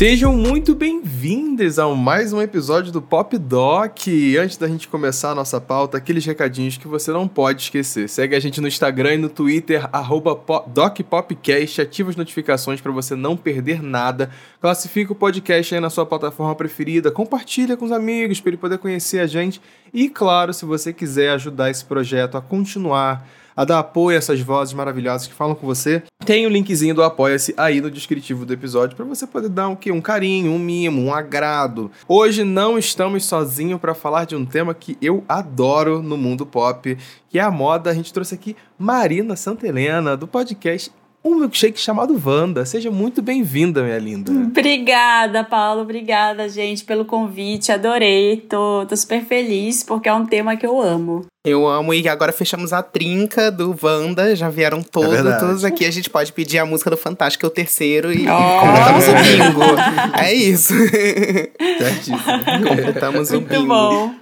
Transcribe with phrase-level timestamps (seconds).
[0.00, 3.98] Sejam muito bem-vindos a mais um episódio do Pop Doc.
[4.42, 8.08] Antes da gente começar a nossa pauta, aqueles recadinhos que você não pode esquecer.
[8.08, 9.86] Segue a gente no Instagram e no Twitter,
[10.68, 14.30] DocPopcast, ativa as notificações para você não perder nada.
[14.58, 18.78] Classifica o podcast aí na sua plataforma preferida, compartilha com os amigos para ele poder
[18.78, 19.60] conhecer a gente.
[19.92, 23.28] E claro, se você quiser ajudar esse projeto a continuar
[23.60, 27.02] a dar apoio a essas vozes maravilhosas que falam com você, tem o linkzinho do
[27.02, 31.02] Apoia-se aí no descritivo do episódio para você poder dar um, um carinho, um mimo,
[31.02, 31.90] um agrado.
[32.08, 36.96] Hoje não estamos sozinhos para falar de um tema que eu adoro no mundo pop,
[37.28, 37.90] que é a moda.
[37.90, 40.90] A gente trouxe aqui Marina Santelena, do podcast
[41.22, 42.64] um milkshake chamado Wanda.
[42.64, 44.32] Seja muito bem-vinda, minha linda.
[44.32, 45.82] Obrigada, Paulo.
[45.82, 47.70] Obrigada, gente, pelo convite.
[47.70, 48.38] Adorei.
[48.48, 51.26] Tô, tô super feliz porque é um tema que eu amo.
[51.42, 55.86] Eu amo e agora fechamos a trinca do Wanda, já vieram todos, é todos aqui.
[55.86, 58.60] A gente pode pedir a música do Fantástico, é o terceiro, e oh.
[58.60, 59.62] completamos o bingo.
[60.20, 60.74] é isso.
[62.68, 63.66] completamos Muito o bingo.
[63.66, 64.14] bom.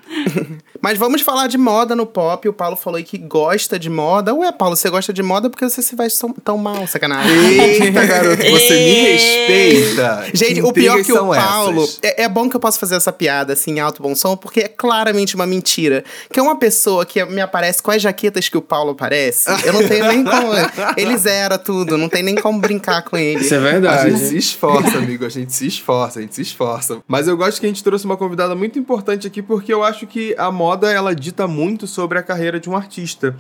[0.81, 2.49] Mas vamos falar de moda no pop.
[2.49, 4.35] O Paulo falou aí que gosta de moda.
[4.35, 7.37] Ué, Paulo, você gosta de moda porque você se veste tão, tão mal, sacanagem.
[7.61, 10.27] Eita, garoto, você me respeita.
[10.33, 11.89] Gente, o pior que o Paulo.
[12.03, 14.61] É, é, bom que eu possa fazer essa piada assim, em alto bom som, porque
[14.61, 16.05] é claramente uma mentira.
[16.33, 19.51] Que é uma pessoa que me aparece com as jaquetas que o Paulo aparece.
[19.65, 20.53] Eu não tenho nem como.
[20.97, 23.41] Ele zera tudo, não tem nem como brincar com ele.
[23.41, 24.07] Isso é verdade.
[24.07, 25.25] A gente se esforça, amigo.
[25.25, 26.99] A gente se esforça, a gente se esforça.
[27.07, 30.07] Mas eu gosto que a gente trouxe uma convidada muito importante aqui, porque eu acho
[30.07, 33.35] que a moda moda ela dita muito sobre a carreira de um artista.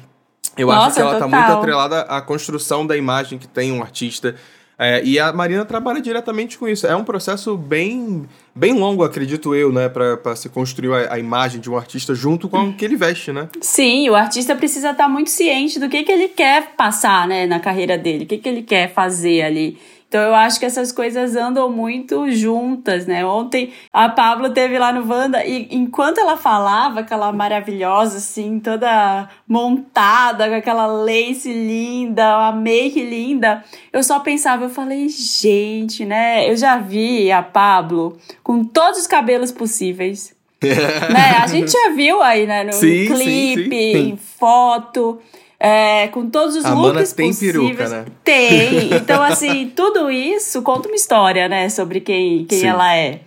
[0.57, 3.83] Eu Nossa, acho que ela está muito atrelada à construção da imagem que tem um
[3.83, 4.34] artista.
[4.79, 6.87] É, e a Marina trabalha diretamente com isso.
[6.87, 9.91] É um processo bem, bem longo, acredito eu, né?
[9.91, 13.31] para se construir a, a, imagem de um artista junto com o que ele veste,
[13.31, 13.49] né?
[13.61, 17.61] Sim, o artista precisa estar muito ciente do que, que ele quer passar né, na
[17.61, 19.79] carreira dele, o que, que ele quer fazer ali.
[20.09, 23.27] Então eu acho que essas coisas andam muito juntas, né?
[23.27, 29.28] Ontem a Pablo teve lá no Wanda e enquanto ela falava, aquela maravilhosa, assim, toda
[29.47, 33.62] montada, com aquela lace linda, a make linda,
[33.93, 36.50] eu só pensava, eu falei, gente, né?
[36.50, 40.34] Eu já vi a Pablo com todos os cabelos possíveis.
[40.65, 41.37] né?
[41.41, 42.65] A gente já viu aí, né?
[42.65, 44.09] No sim, clipe, sim, sim.
[44.09, 45.21] em foto.
[45.60, 47.76] É, com todos os a looks tem possíveis.
[47.76, 48.04] peruca, né?
[48.22, 48.91] Tem.
[48.94, 51.69] Então, assim, tudo isso conta uma história, né?
[51.69, 53.20] Sobre quem, quem ela é.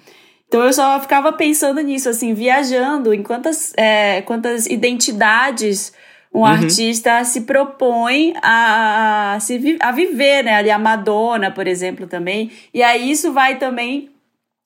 [0.48, 5.94] Então eu só ficava pensando nisso, assim, viajando em quantas, é, quantas identidades
[6.34, 6.46] um uhum.
[6.46, 10.56] artista se propõe a, a, se, a viver, né?
[10.56, 12.52] Ali a Madonna, por exemplo, também.
[12.74, 14.10] E aí isso vai também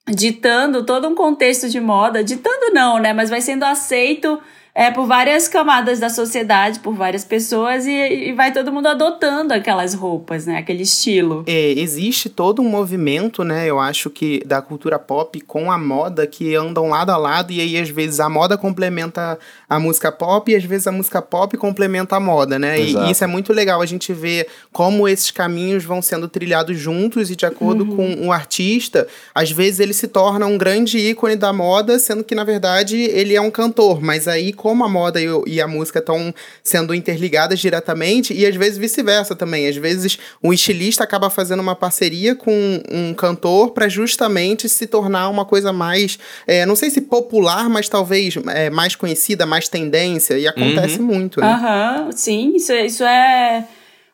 [0.07, 3.13] ditando todo um contexto de moda, ditando não, né?
[3.13, 4.39] Mas vai sendo aceito
[4.77, 9.53] é, por várias camadas da sociedade, por várias pessoas, e, e, vai todo mundo adotando
[9.53, 10.57] aquelas roupas, né?
[10.57, 11.45] Aquele estilo.
[11.47, 13.65] É, existe todo um movimento, né?
[13.65, 17.61] Eu acho que da cultura pop com a moda que andam lado a lado, e
[17.61, 21.55] aí às vezes a moda complementa a música pop, e às vezes a música pop
[21.55, 22.77] complementa a moda, né?
[22.77, 26.77] E, e, isso é muito legal a gente ver como esses caminhos vão sendo trilhados
[26.77, 27.95] juntos e de acordo uhum.
[27.95, 32.35] com o artista, às vezes ele se torna um grande ícone da moda, sendo que
[32.35, 35.99] na verdade ele é um cantor, mas aí como a moda e, e a música
[35.99, 36.33] estão
[36.63, 39.67] sendo interligadas diretamente, e às vezes vice-versa também.
[39.67, 45.29] Às vezes um estilista acaba fazendo uma parceria com um cantor para justamente se tornar
[45.29, 46.17] uma coisa mais,
[46.47, 51.05] é, não sei se popular, mas talvez é, mais conhecida, mais tendência, e acontece uhum.
[51.05, 51.45] muito, né?
[51.45, 53.67] Aham, uhum, sim, isso, isso é.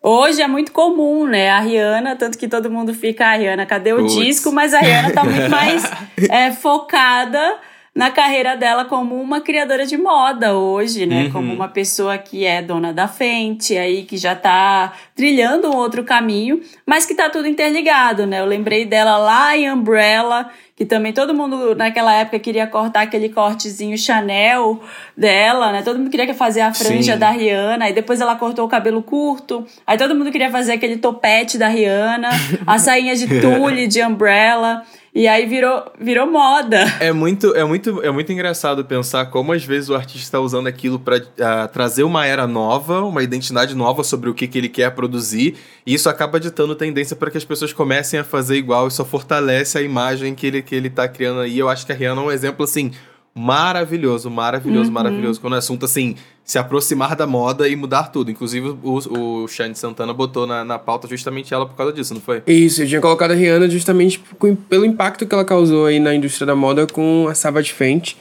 [0.04, 1.50] Hoje é muito comum, né?
[1.50, 4.16] A Rihanna, tanto que todo mundo fica, a ah, Rihanna, cadê o Puts.
[4.16, 4.52] disco?
[4.52, 5.90] Mas a Rihanna tá muito mais
[6.30, 7.58] é, focada
[7.94, 11.24] na carreira dela como uma criadora de moda hoje, né?
[11.24, 11.32] Uhum.
[11.32, 16.02] Como uma pessoa que é dona da frente, aí que já tá trilhando um outro
[16.04, 18.40] caminho, mas que tá tudo interligado, né?
[18.40, 23.28] Eu lembrei dela lá em Umbrella, que também todo mundo naquela época queria cortar aquele
[23.28, 24.82] cortezinho Chanel
[25.16, 25.82] dela, né?
[25.82, 27.20] Todo mundo queria fazer a franja Sim.
[27.20, 30.96] da Rihanna, e depois ela cortou o cabelo curto, aí todo mundo queria fazer aquele
[30.96, 32.30] topete da Rihanna,
[32.66, 34.82] a sainha de tule de Umbrella.
[35.14, 36.86] E aí virou, virou moda.
[37.02, 40.68] É muito, é, muito, é muito engraçado pensar como às vezes o artista está usando
[40.68, 44.58] aquilo para uh, ah, trazer uma era nova, uma identidade nova sobre o que, que
[44.58, 48.56] ele quer produzir, e isso acaba ditando tendência para que as pessoas comecem a fazer
[48.56, 51.60] igual, e só fortalece a imagem que ele, que ele tá criando aí.
[51.60, 52.92] Eu acho que a Rihanna é um exemplo assim
[53.34, 54.94] maravilhoso, maravilhoso, uhum.
[54.94, 55.40] maravilhoso.
[55.40, 58.30] Quando o assunto, assim, se aproximar da moda e mudar tudo.
[58.30, 62.22] Inclusive, o, o Shane Santana botou na, na pauta justamente ela por causa disso, não
[62.22, 62.44] foi?
[62.46, 64.22] Isso, eu tinha colocado a Rihanna justamente
[64.70, 68.18] pelo impacto que ela causou aí na indústria da moda com a Savage Fenty.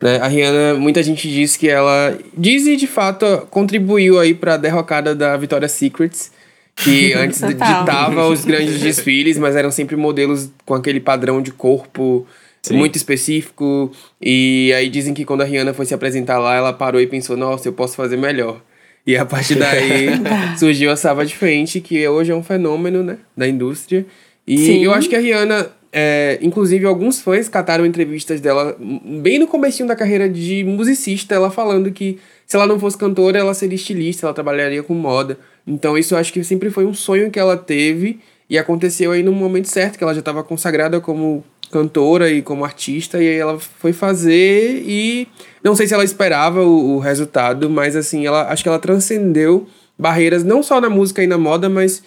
[0.00, 0.18] Né?
[0.18, 2.16] A Rihanna, muita gente diz que ela...
[2.36, 6.32] Diz e, de fato, contribuiu aí pra derrocada da Victoria's Secrets
[6.76, 12.26] que antes ditava os grandes desfiles, mas eram sempre modelos com aquele padrão de corpo
[12.68, 12.76] Sim.
[12.76, 13.92] muito específico.
[14.20, 17.36] E aí dizem que quando a Rihanna foi se apresentar lá, ela parou e pensou:
[17.36, 18.60] nossa, eu posso fazer melhor.
[19.06, 20.08] E a partir daí
[20.58, 24.06] surgiu a Savage Fenty, que hoje é um fenômeno né, da indústria.
[24.46, 24.84] E Sim.
[24.84, 29.86] eu acho que a Rihanna, é, inclusive alguns fãs cataram entrevistas dela bem no começo
[29.86, 34.26] da carreira de musicista, ela falando que se ela não fosse cantora, ela seria estilista,
[34.26, 35.38] ela trabalharia com moda.
[35.66, 39.22] Então isso eu acho que sempre foi um sonho que ela teve e aconteceu aí
[39.22, 41.44] no momento certo, que ela já estava consagrada como
[41.74, 45.26] cantora e como artista, e aí ela foi fazer e
[45.62, 49.66] não sei se ela esperava o, o resultado, mas assim, ela acho que ela transcendeu
[49.98, 52.00] barreiras não só na música e na moda, mas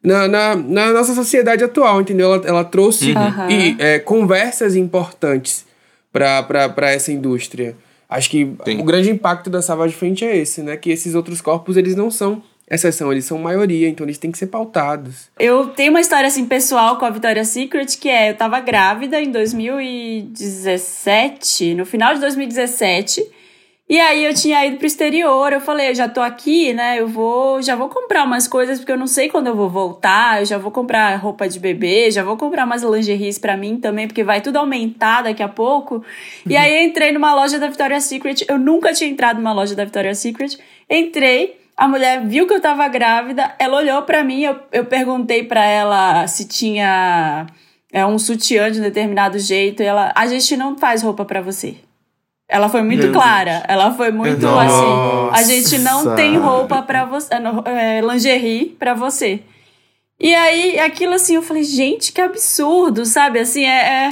[0.00, 2.32] na, na, na nossa sociedade atual, entendeu?
[2.32, 3.50] Ela, ela trouxe uhum.
[3.50, 5.66] e, é, conversas importantes
[6.12, 7.76] para essa indústria.
[8.08, 8.80] Acho que Sim.
[8.80, 10.76] o grande impacto da Savage Fenty é esse, né?
[10.76, 14.36] Que esses outros corpos, eles não são exceção, eles são maioria, então eles têm que
[14.38, 15.30] ser pautados.
[15.38, 19.20] Eu tenho uma história assim pessoal com a Victoria's Secret, que é, eu tava grávida
[19.20, 23.38] em 2017, no final de 2017,
[23.90, 27.00] e aí eu tinha ido pro exterior, eu falei, eu já tô aqui, né?
[27.00, 30.40] Eu vou, já vou comprar umas coisas porque eu não sei quando eu vou voltar,
[30.40, 34.06] eu já vou comprar roupa de bebê, já vou comprar umas lingeries para mim também,
[34.06, 36.04] porque vai tudo aumentar daqui a pouco.
[36.46, 39.74] E aí eu entrei numa loja da Victoria's Secret, eu nunca tinha entrado numa loja
[39.74, 40.58] da Victoria's Secret.
[40.90, 45.44] Entrei, a mulher viu que eu tava grávida, ela olhou para mim, eu, eu perguntei
[45.44, 47.46] para ela se tinha
[47.92, 51.40] é, um sutiã de um determinado jeito, e ela, a gente não faz roupa para
[51.40, 51.76] você.
[52.48, 53.64] Ela foi muito Meu clara, Deus.
[53.68, 55.30] ela foi muito Nossa.
[55.32, 57.28] assim, a gente não tem roupa para você,
[57.66, 59.40] é, lingerie para você.
[60.18, 63.38] E aí, aquilo assim, eu falei, gente, que absurdo, sabe?
[63.38, 64.10] Assim, é, é,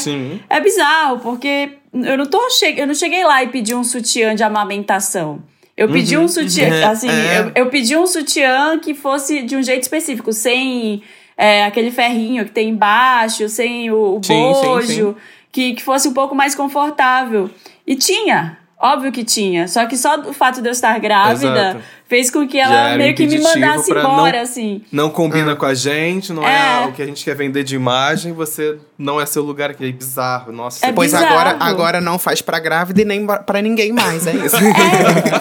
[0.49, 4.37] é bizarro, porque eu não, tô che eu não cheguei lá e pedi um sutiã
[4.37, 5.43] de amamentação.
[5.77, 6.25] Eu pedi uhum.
[6.25, 7.41] um sutiã, é, assim, é.
[7.41, 11.03] Eu, eu, pedi um sutiã que fosse de um jeito específico, sem
[11.37, 15.15] é, aquele ferrinho que tem embaixo, sem o, o sim, bojo, sim, sim.
[15.53, 17.51] Que, que fosse um pouco mais confortável.
[17.87, 19.69] E tinha, óbvio que tinha.
[19.69, 23.15] Só que só o fato de eu estar grávida Exato fez com que ela meio
[23.15, 24.83] que me mandasse embora, não, assim.
[24.93, 25.57] Não combina ah.
[25.57, 26.85] com a gente, não é.
[26.85, 26.87] é.
[26.87, 29.89] o que a gente quer vender de imagem, você não é seu lugar aqui.
[29.89, 30.87] É bizarro, nossa.
[30.87, 31.27] É pois bizarro.
[31.27, 34.57] agora, agora não faz pra grávida e nem pra ninguém mais, é isso.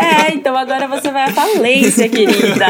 [0.01, 2.65] é, é, então agora você vai à falência, querida.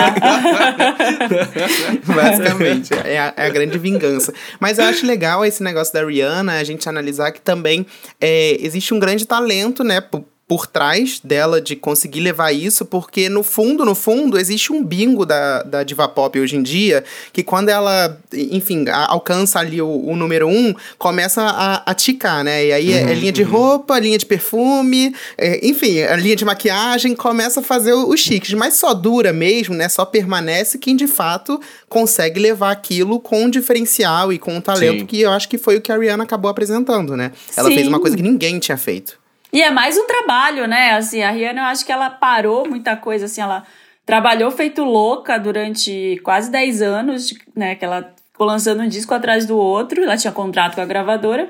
[2.05, 4.33] Basicamente, é a, é a, grande vingança.
[4.59, 7.85] Mas eu acho legal esse negócio da Rihanna, a gente analisar que também
[8.19, 10.25] é, existe um grande talento, né, por
[10.71, 15.63] trás dela de conseguir levar isso, porque no fundo, no fundo, existe um bingo da,
[15.63, 17.03] da diva pop hoje em dia,
[17.33, 22.43] que quando ela, enfim, a, alcança ali o, o, número um, começa a, a ticar,
[22.43, 22.63] né?
[22.63, 23.49] E aí é, é uhum, é, linha de uhum.
[23.49, 28.53] roupa, linha de perfume, é, enfim, a linha de maquiagem, começa a fazer os chiques.
[28.53, 29.89] Mas só dura mesmo, né?
[29.89, 31.59] Só permanece quem de fato
[31.89, 35.05] consegue levar aquilo com um diferencial e com um talento Sim.
[35.07, 37.31] que eu acho que foi o que a Rihanna acabou apresentando, né?
[37.57, 37.75] Ela Sim.
[37.75, 39.24] fez uma coisa que ninguém tinha feito.
[39.55, 40.91] E é mais um trabalho, né?
[40.91, 43.63] Assim, a Rihanna, eu acho que ela parou muita coisa, assim, ela
[44.05, 47.73] trabalhou feito louca durante quase 10 anos, né?
[47.73, 51.49] Que ela ficou lançando um disco atrás do outro, ela tinha contrato com a gravadora.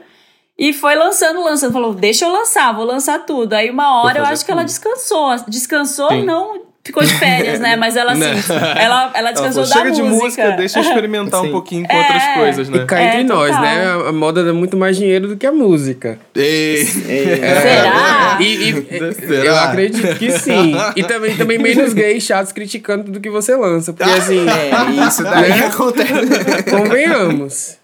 [0.56, 1.74] E foi lançando, lançando.
[1.74, 3.54] Falou, deixa eu lançar, vou lançar tudo.
[3.54, 4.46] Aí uma hora eu acho tudo.
[4.46, 5.36] que ela descansou.
[5.48, 6.26] Descansou Sim.
[6.26, 7.76] não ficou de férias, né?
[7.76, 10.04] Mas ela, assim, ela, ela descansou ela falou, da Chega música.
[10.04, 12.78] de música, deixa eu experimentar um pouquinho com é, outras coisas, né?
[12.78, 13.86] E cá entre é, nós, né?
[14.08, 16.20] A moda dá muito mais dinheiro do que a música.
[16.36, 16.82] Ei.
[16.82, 17.62] É.
[17.62, 18.38] Será?
[18.40, 19.46] E, e Será?
[19.46, 20.76] eu acredito que sim.
[20.96, 23.92] E também, também menos gays chatos criticando tudo que você lança.
[23.92, 24.46] Porque assim...
[24.48, 25.66] É, isso daí né?
[25.66, 26.64] acontece.
[26.70, 27.78] Convenhamos.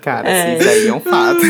[0.00, 0.58] Cara, é.
[0.58, 1.40] isso aí é um fato.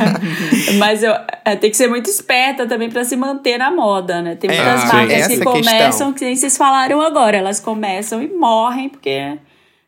[0.78, 1.12] Mas eu,
[1.44, 4.36] é, tem que ser muito esperta também para se manter na moda, né?
[4.36, 6.12] Tem é, muitas ah, marcas que começam, questão.
[6.12, 9.38] que nem vocês falaram agora, elas começam e morrem porque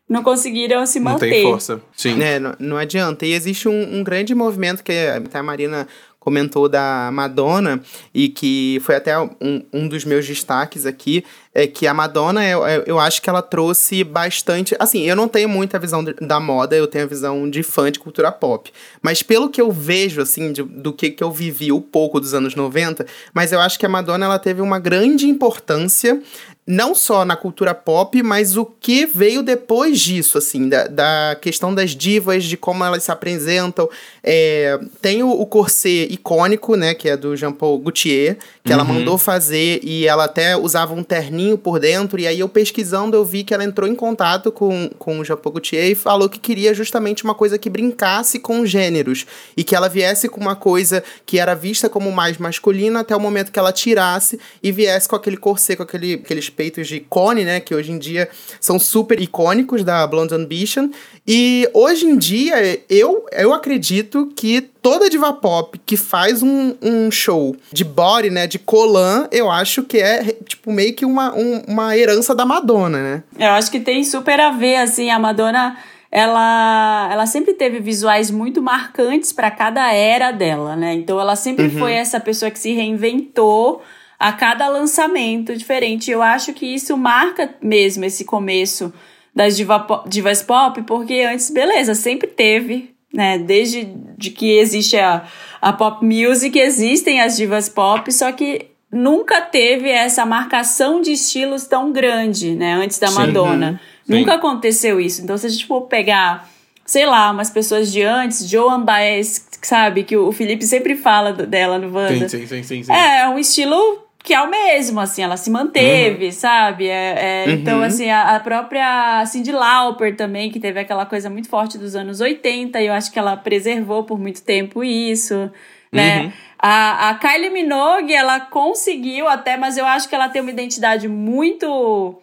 [0.09, 1.25] não conseguiram se manter.
[1.25, 1.81] Não tem força.
[1.95, 2.21] Sim.
[2.21, 3.25] É, não, não adianta.
[3.25, 5.87] E existe um, um grande movimento que até a Marina
[6.27, 7.81] comentou da Madonna
[8.13, 11.23] e que foi até um, um dos meus destaques aqui,
[11.55, 14.75] é que a Madonna, eu, eu acho que ela trouxe bastante.
[14.77, 17.97] Assim, eu não tenho muita visão da moda, eu tenho a visão de fã de
[17.97, 18.69] cultura pop.
[19.01, 22.33] Mas pelo que eu vejo, assim, de, do que, que eu vivi o pouco dos
[22.33, 26.21] anos 90, mas eu acho que a Madonna ela teve uma grande importância
[26.67, 31.73] não só na cultura pop, mas o que veio depois disso, assim, da, da questão
[31.73, 33.89] das divas, de como elas se apresentam.
[34.21, 38.79] É, tem o, o corset icônico, né, que é do Jean-Paul Gaultier, que uhum.
[38.79, 43.15] ela mandou fazer e ela até usava um terninho por dentro, e aí eu pesquisando
[43.15, 46.39] eu vi que ela entrou em contato com, com o Jean-Paul Gaultier e falou que
[46.39, 51.01] queria justamente uma coisa que brincasse com gêneros, e que ela viesse com uma coisa
[51.25, 55.15] que era vista como mais masculina até o momento que ela tirasse e viesse com
[55.15, 57.59] aquele corset, com aquele, aqueles peitos de cone, né?
[57.59, 58.27] Que hoje em dia
[58.59, 60.89] são super icônicos da Blonde Ambition.
[61.25, 67.11] E hoje em dia, eu, eu acredito que toda diva pop que faz um, um
[67.11, 71.61] show de body, né, de colan, eu acho que é, tipo, meio que uma, um,
[71.67, 73.23] uma herança da Madonna, né?
[73.37, 75.77] Eu acho que tem super a ver, assim, a Madonna
[76.09, 80.93] ela, ela sempre teve visuais muito marcantes para cada era dela, né?
[80.93, 81.79] Então ela sempre uhum.
[81.79, 83.81] foi essa pessoa que se reinventou
[84.19, 86.09] a cada lançamento diferente.
[86.09, 88.93] Eu acho que isso marca mesmo esse começo
[89.35, 93.37] das diva, divas pop, porque antes, beleza, sempre teve, né?
[93.37, 95.25] Desde de que existe a,
[95.61, 101.67] a pop music, existem as divas pop, só que nunca teve essa marcação de estilos
[101.67, 102.73] tão grande, né?
[102.73, 103.15] Antes da Sim.
[103.15, 103.79] Madonna.
[104.09, 104.19] Uhum.
[104.19, 105.21] Nunca aconteceu isso.
[105.21, 106.49] Então, se a gente for pegar,
[106.85, 111.77] sei lá, umas pessoas de antes, Joan Baez, sabe, que o Felipe sempre fala dela
[111.77, 112.27] no Wanda.
[112.27, 116.25] Sim, sim, sim, sim, É, um estilo que é o mesmo, assim, ela se manteve,
[116.25, 116.31] uhum.
[116.33, 116.89] sabe?
[116.89, 117.53] É, é, uhum.
[117.53, 121.95] Então, assim, a, a, própria Cindy Lauper também, que teve aquela coisa muito forte dos
[121.95, 125.49] anos 80, e eu acho que ela preservou por muito tempo isso,
[125.89, 126.23] né?
[126.23, 126.31] Uhum.
[126.59, 131.07] A, a Kylie Minogue, ela conseguiu até, mas eu acho que ela tem uma identidade
[131.07, 132.19] muito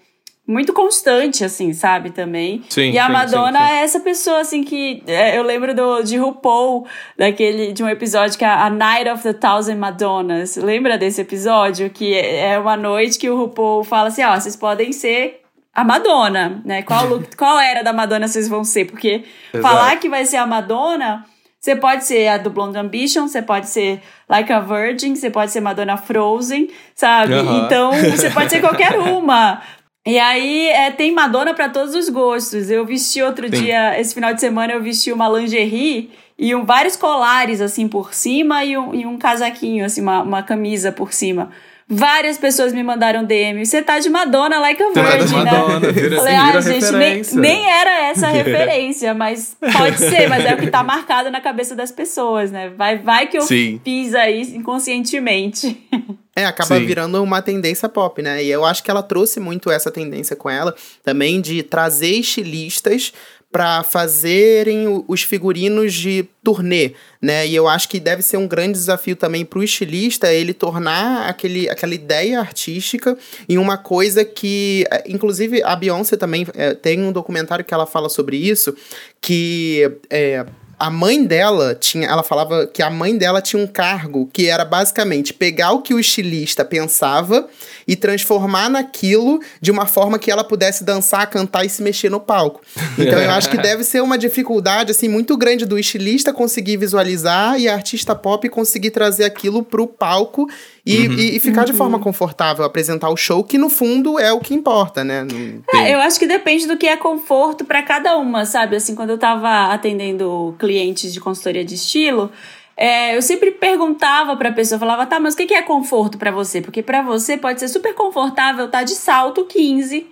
[0.46, 2.62] muito constante, assim, sabe, também.
[2.68, 3.72] Sim, e a sim, Madonna sim, sim.
[3.72, 6.86] é essa pessoa, assim, que é, eu lembro do, de RuPaul,
[7.16, 10.56] daquele, de um episódio que é a Night of the Thousand Madonnas.
[10.56, 11.88] Lembra desse episódio?
[11.88, 15.40] Que é, é uma noite que o RuPaul fala assim, ó, vocês podem ser
[15.74, 16.82] a Madonna, né?
[16.82, 18.84] Qual, look, qual era da Madonna vocês vão ser?
[18.84, 19.62] Porque Exato.
[19.62, 21.24] falar que vai ser a Madonna...
[21.58, 25.50] Você pode ser a do Blonde Ambition, você pode ser Like a Virgin, você pode
[25.50, 27.32] ser Madonna Frozen, sabe?
[27.38, 29.62] Então, você pode ser qualquer uma.
[30.06, 32.70] E aí é, tem Madonna para todos os gostos.
[32.70, 33.62] Eu vesti outro Sim.
[33.62, 38.12] dia, esse final de semana, eu vesti uma lingerie e um, vários colares assim por
[38.12, 41.50] cima e um, e um casaquinho, assim, uma, uma camisa por cima.
[41.86, 43.64] Várias pessoas me mandaram DM.
[43.64, 45.44] Você tá de Madonna, like a tá virgin, né?
[45.44, 50.54] Madonna, vira, Falei, ah, gente, nem, nem, era essa referência, mas pode ser, mas é
[50.54, 52.70] o que tá marcado na cabeça das pessoas, né?
[52.70, 53.80] Vai, vai que eu Sim.
[53.84, 55.78] fiz aí inconscientemente.
[56.36, 56.86] É, acaba Sim.
[56.86, 58.42] virando uma tendência pop, né?
[58.42, 63.12] E eu acho que ela trouxe muito essa tendência com ela, também de trazer estilistas
[63.54, 67.46] para fazerem os figurinos de turnê, né?
[67.46, 71.28] E eu acho que deve ser um grande desafio também para o estilista ele tornar
[71.28, 73.16] aquele, aquela ideia artística
[73.48, 77.86] em uma coisa que, é, inclusive, a Beyoncé também é, tem um documentário que ela
[77.86, 78.74] fala sobre isso,
[79.20, 80.44] que é,
[80.84, 84.66] a mãe dela tinha, ela falava que a mãe dela tinha um cargo que era
[84.66, 87.48] basicamente pegar o que o estilista pensava
[87.88, 92.20] e transformar naquilo de uma forma que ela pudesse dançar, cantar e se mexer no
[92.20, 92.60] palco.
[92.98, 97.58] Então eu acho que deve ser uma dificuldade assim muito grande do estilista conseguir visualizar
[97.58, 100.46] e a artista pop conseguir trazer aquilo pro palco
[100.86, 101.14] e, uhum.
[101.14, 101.66] e, e, ficar uhum.
[101.66, 105.26] de forma confortável, apresentar o show, que no fundo é o que importa, né?
[105.74, 108.76] É, eu acho que depende do que é conforto para cada uma, sabe?
[108.76, 112.30] Assim, quando eu tava atendendo clientes de consultoria de estilo,
[112.76, 116.60] é, eu sempre perguntava pra pessoa, falava, tá, mas o que é conforto para você?
[116.60, 120.06] Porque para você pode ser super confortável estar tá de salto 15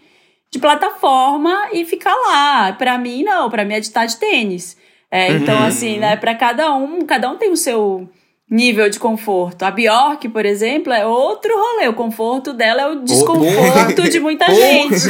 [0.50, 2.72] de plataforma e ficar lá.
[2.74, 4.76] Para mim, não, para mim é de estar tá de tênis.
[5.10, 5.66] É, então, uhum.
[5.66, 8.08] assim, né, para cada um, cada um tem o seu
[8.52, 9.62] nível de conforto.
[9.62, 11.88] A Bjork, por exemplo, é outro rolê.
[11.88, 14.54] O conforto dela é o desconforto oh, de muita oh.
[14.54, 15.08] gente.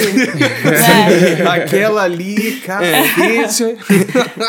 [0.71, 1.51] né?
[1.51, 3.77] Aquela ali, cacete.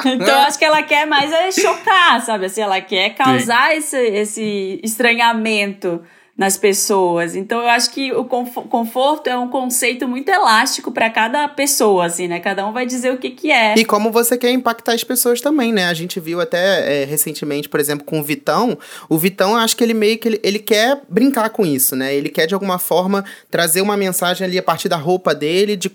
[0.06, 2.46] então, acho que ela quer mais é chocar, sabe?
[2.46, 6.00] Assim, ela quer causar esse, esse estranhamento
[6.36, 7.36] nas pessoas.
[7.36, 12.28] Então eu acho que o conforto é um conceito muito elástico para cada pessoa, assim,
[12.28, 12.40] né?
[12.40, 13.76] Cada um vai dizer o que que é.
[13.78, 15.86] E como você quer impactar as pessoas também, né?
[15.86, 18.78] A gente viu até é, recentemente, por exemplo, com o Vitão.
[19.08, 22.16] O Vitão, acho que ele meio que ele, ele quer brincar com isso, né?
[22.16, 25.92] Ele quer de alguma forma trazer uma mensagem ali a partir da roupa dele, de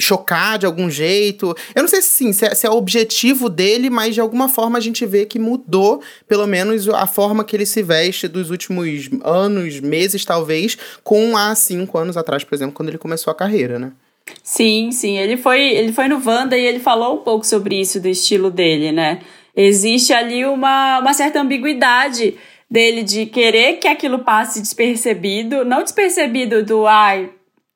[0.00, 1.54] chocar de algum jeito.
[1.72, 4.48] Eu não sei se sim, se é, se é o objetivo dele, mas de alguma
[4.48, 8.50] forma a gente vê que mudou, pelo menos a forma que ele se veste dos
[8.50, 13.34] últimos anos meses, talvez, com há cinco anos atrás, por exemplo, quando ele começou a
[13.34, 13.92] carreira, né?
[14.42, 15.18] Sim, sim.
[15.18, 18.50] Ele foi, ele foi no Wanda e ele falou um pouco sobre isso, do estilo
[18.50, 19.20] dele, né?
[19.56, 22.36] Existe ali uma, uma certa ambiguidade
[22.70, 27.30] dele de querer que aquilo passe despercebido, não despercebido do ai,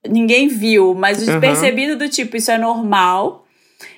[0.09, 1.99] ninguém viu, mas o despercebido uhum.
[1.99, 3.47] do tipo, isso é normal.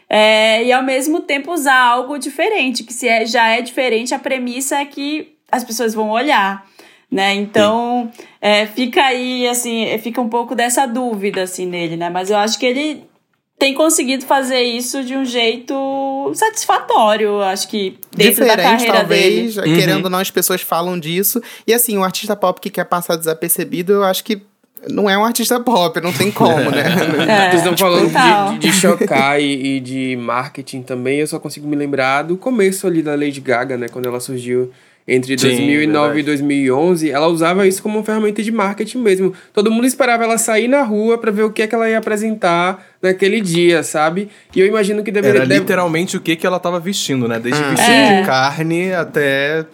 [0.08, 4.18] É, e ao mesmo tempo usar algo diferente, que se é, já é diferente, a
[4.18, 6.64] premissa é que as pessoas vão olhar
[7.10, 7.34] né?
[7.34, 12.10] Então, é, fica aí, assim, fica um pouco dessa dúvida, assim, nele, né?
[12.10, 13.04] Mas eu acho que ele
[13.58, 19.54] tem conseguido fazer isso de um jeito satisfatório, acho que dentro Diferente, da carreira talvez,
[19.54, 19.74] dele.
[19.76, 20.04] querendo uhum.
[20.04, 21.40] ou não, as pessoas falam disso.
[21.66, 24.42] E assim, um artista pop que quer passar desapercebido, eu acho que
[24.90, 26.84] não é um artista pop, não tem como, né?
[27.26, 28.10] É, Vocês estão falando
[28.58, 32.86] de, de, chocar e, e, de marketing também, eu só consigo me lembrar do começo
[32.86, 33.88] ali da Lady Gaga, né?
[33.88, 34.72] Quando ela surgiu
[35.06, 36.20] entre Sim, 2009 verdade.
[36.20, 39.34] e 2011, ela usava isso como uma ferramenta de marketing mesmo.
[39.52, 41.98] Todo mundo esperava ela sair na rua para ver o que, é que ela ia
[41.98, 44.30] apresentar naquele dia, sabe?
[44.56, 45.42] E eu imagino que deveria...
[45.42, 47.38] Era literalmente o que, que ela tava vestindo, né?
[47.38, 47.68] Desde ah.
[47.68, 48.20] vestido é.
[48.20, 49.66] de carne até...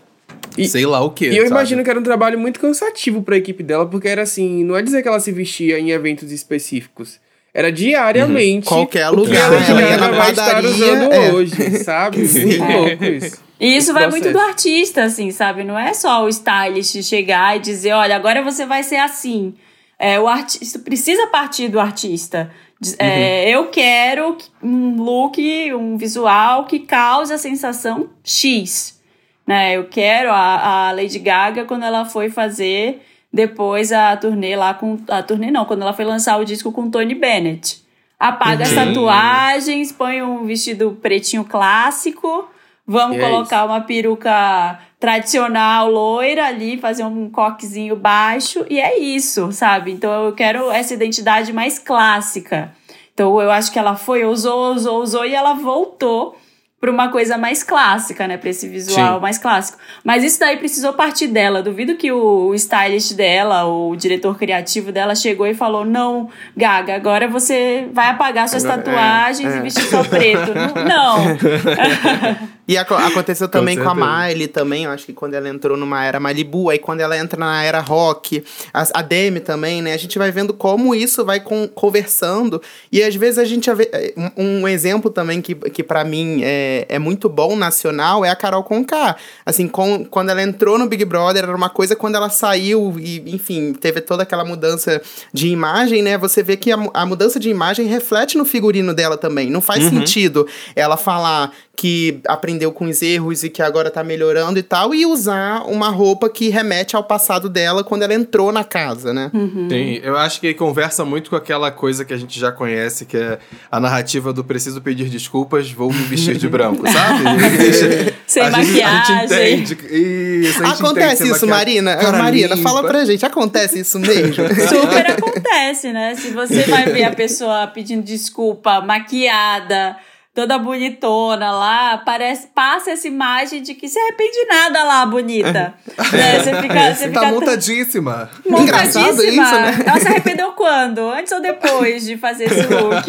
[0.59, 1.27] E, sei lá o que.
[1.27, 1.51] E eu sabe?
[1.51, 4.77] imagino que era um trabalho muito cansativo para a equipe dela, porque era assim, não
[4.77, 7.21] é dizer que ela se vestia em eventos específicos.
[7.53, 8.69] Era diariamente.
[8.69, 8.77] Uhum.
[8.77, 9.53] Qualquer lugar.
[9.53, 11.33] Ela, ela na vai estar usando é.
[11.33, 12.25] hoje, sabe?
[12.27, 12.59] Sim.
[12.59, 13.51] Muito louco isso.
[13.61, 14.25] E isso vai processo.
[14.25, 15.65] muito do artista, assim, sabe?
[15.65, 19.55] Não é só o stylist chegar e dizer, olha, agora você vai ser assim.
[19.99, 22.51] É, o artista precisa partir do artista.
[22.99, 23.51] É, uhum.
[23.51, 25.39] Eu quero um look,
[25.75, 28.99] um visual que cause a sensação X.
[29.47, 29.77] Né?
[29.77, 33.03] Eu quero a, a Lady Gaga quando ela foi fazer
[33.33, 34.99] depois a turnê lá com.
[35.09, 37.83] A turnê não, quando ela foi lançar o disco com Tony Bennett.
[38.19, 42.51] Apaga as tatuagens, põe um vestido pretinho clássico
[42.93, 48.81] Vamos e é colocar é uma peruca tradicional loira ali, fazer um coquezinho baixo e
[48.81, 49.93] é isso, sabe?
[49.93, 52.75] Então eu quero essa identidade mais clássica.
[53.15, 56.37] Então eu acho que ela foi, usou, usou, usou e ela voltou
[56.81, 58.39] para uma coisa mais clássica, né?
[58.39, 59.21] Para esse visual Sim.
[59.21, 59.77] mais clássico.
[60.03, 61.63] Mas isso daí precisou partir dela.
[61.63, 67.29] Duvido que o stylist dela, o diretor criativo dela, chegou e falou: Não, Gaga, agora
[67.29, 69.59] você vai apagar suas é, tatuagens é, é.
[69.59, 70.55] e vestir só preto.
[70.89, 72.49] não.
[72.73, 76.05] e aconteceu também com, com, a Miley também, eu acho que quando ela entrou numa
[76.05, 79.93] era Malibu, aí quando ela entra na era rock, a, a Demi também, né?
[79.93, 82.63] A gente vai vendo como isso vai com, conversando.
[82.93, 84.15] E às vezes a gente vê.
[84.37, 88.29] Um, um exemplo também que, que para mim é é, é, muito bom nacional é
[88.29, 89.17] a Carol Conká.
[89.45, 93.35] Assim, com, quando ela entrou no Big Brother era uma coisa, quando ela saiu e,
[93.35, 95.01] enfim, teve toda aquela mudança
[95.33, 96.19] de imagem, né?
[96.19, 99.51] Você vê que a, a mudança de imagem reflete no figurino dela também.
[99.51, 99.91] Não faz uhum.
[99.91, 100.47] sentido
[100.77, 105.07] ela falar que aprendeu com os erros e que agora tá melhorando e tal, e
[105.07, 109.31] usar uma roupa que remete ao passado dela quando ela entrou na casa, né?
[109.33, 109.67] Uhum.
[109.71, 113.17] Sim, eu acho que conversa muito com aquela coisa que a gente já conhece, que
[113.17, 113.39] é
[113.71, 117.25] a narrativa do preciso pedir desculpas, vou me vestir de branco, sabe?
[118.29, 119.21] sem a maquiagem.
[119.21, 119.79] Gente, a gente entende.
[119.91, 121.97] Isso, a gente acontece isso, Marina.
[122.13, 122.69] Marina, limpa.
[122.69, 124.35] fala pra gente, acontece isso mesmo?
[124.69, 126.15] Super acontece, né?
[126.15, 129.97] Se você vai ver a pessoa pedindo desculpa, maquiada
[130.35, 135.75] toda bonitona lá, parece, passa essa imagem de que se arrepende nada lá, bonita.
[136.13, 136.39] né?
[136.39, 136.95] Você fica.
[136.95, 138.31] Você, tá fica montadíssima.
[138.49, 139.25] Montadíssima.
[139.25, 139.85] Isso, né?
[139.87, 141.01] Ela se arrependeu quando?
[141.11, 143.07] Antes ou depois de fazer esse look?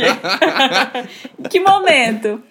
[1.50, 2.42] que momento?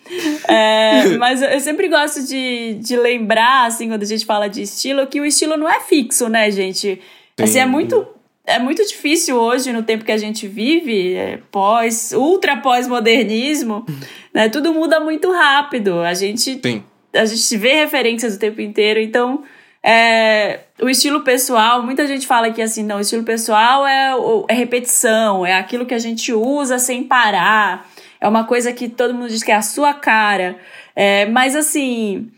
[0.49, 5.07] É, mas eu sempre gosto de, de lembrar, assim, quando a gente fala de estilo,
[5.07, 7.01] que o estilo não é fixo, né, gente?
[7.39, 8.07] Assim, é muito
[8.51, 13.85] é muito difícil hoje, no tempo que a gente vive, é, pós, ultra pós-modernismo,
[14.33, 14.49] né?
[14.49, 16.01] Tudo muda muito rápido.
[16.01, 16.85] A gente, Sim.
[17.15, 19.43] a gente vê referências o tempo inteiro, então
[19.83, 24.13] é, o estilo pessoal, muita gente fala que assim, não, o estilo pessoal é,
[24.49, 27.89] é repetição, é aquilo que a gente usa sem parar,
[28.21, 30.59] é uma coisa que todo mundo diz que é a sua cara.
[30.95, 32.31] É, mas assim,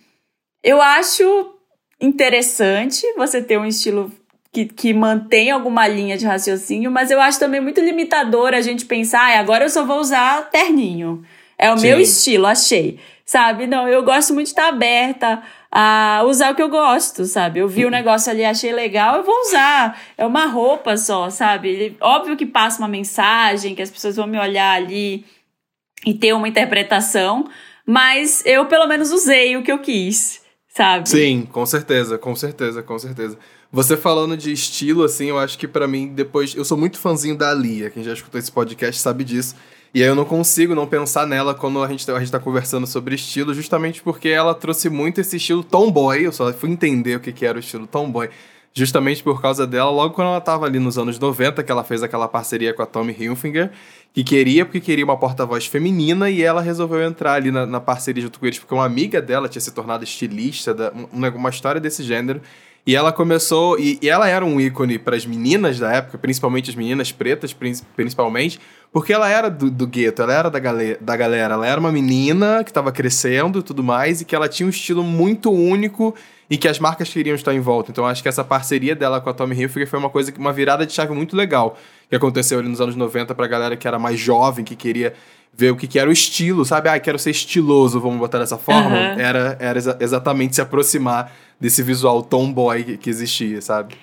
[0.63, 1.55] eu acho
[2.01, 4.13] interessante você ter um estilo
[4.53, 8.85] que, que mantém alguma linha de raciocínio, mas eu acho também muito limitador a gente
[8.85, 11.25] pensar, ah, agora eu só vou usar terninho.
[11.59, 11.87] É o Sim.
[11.87, 13.01] meu estilo, achei.
[13.25, 13.67] Sabe?
[13.67, 17.61] Não, eu gosto muito de estar aberta a usar o que eu gosto, sabe?
[17.61, 19.99] Eu vi o um negócio ali, achei legal, eu vou usar.
[20.19, 21.97] É uma roupa só, sabe?
[22.01, 25.25] Óbvio que passa uma mensagem, que as pessoas vão me olhar ali
[26.05, 27.49] e ter uma interpretação,
[27.87, 31.09] mas eu pelo menos usei o que eu quis, sabe?
[31.09, 33.39] Sim, com certeza, com certeza, com certeza.
[33.75, 36.55] Você falando de estilo, assim, eu acho que para mim, depois.
[36.55, 37.89] Eu sou muito fãzinho da Lia.
[37.89, 39.57] Quem já escutou esse podcast sabe disso.
[39.95, 42.87] E aí eu não consigo não pensar nela quando a gente, a gente tá conversando
[42.87, 46.23] sobre estilo, justamente porque ela trouxe muito esse estilo tomboy.
[46.23, 48.29] Eu só fui entender o que, que era o estilo tomboy.
[48.75, 52.03] Justamente por causa dela, logo quando ela tava ali nos anos 90, que ela fez
[52.03, 53.71] aquela parceria com a Tommy Hilfiger,
[54.13, 58.23] que queria, porque queria uma porta-voz feminina, e ela resolveu entrar ali na, na parceria
[58.23, 61.81] junto com eles, porque uma amiga dela tinha se tornado estilista, da, uma, uma história
[61.81, 62.41] desse gênero.
[62.87, 63.79] E ela começou.
[63.79, 67.55] E, e ela era um ícone para as meninas da época, principalmente as meninas pretas,
[67.97, 68.61] principalmente,
[68.93, 71.55] porque ela era do, do gueto, ela era da, galera, da galera.
[71.55, 74.71] Ela era uma menina que estava crescendo e tudo mais, e que ela tinha um
[74.71, 76.15] estilo muito único
[76.53, 77.91] e que as marcas queriam estar em volta.
[77.91, 80.85] Então acho que essa parceria dela com a Tommy Hilfiger foi uma coisa, uma virada
[80.85, 81.79] de chave muito legal
[82.11, 85.15] que aconteceu ali nos anos 90 pra galera que era mais jovem, que queria
[85.51, 86.91] ver o que, que era o estilo, sabe?
[86.91, 88.91] Ah, quero ser estiloso, vamos botar dessa forma.
[88.91, 89.19] Uhum.
[89.19, 93.95] Era, era exa exatamente se aproximar desse visual tomboy que, que existia, sabe?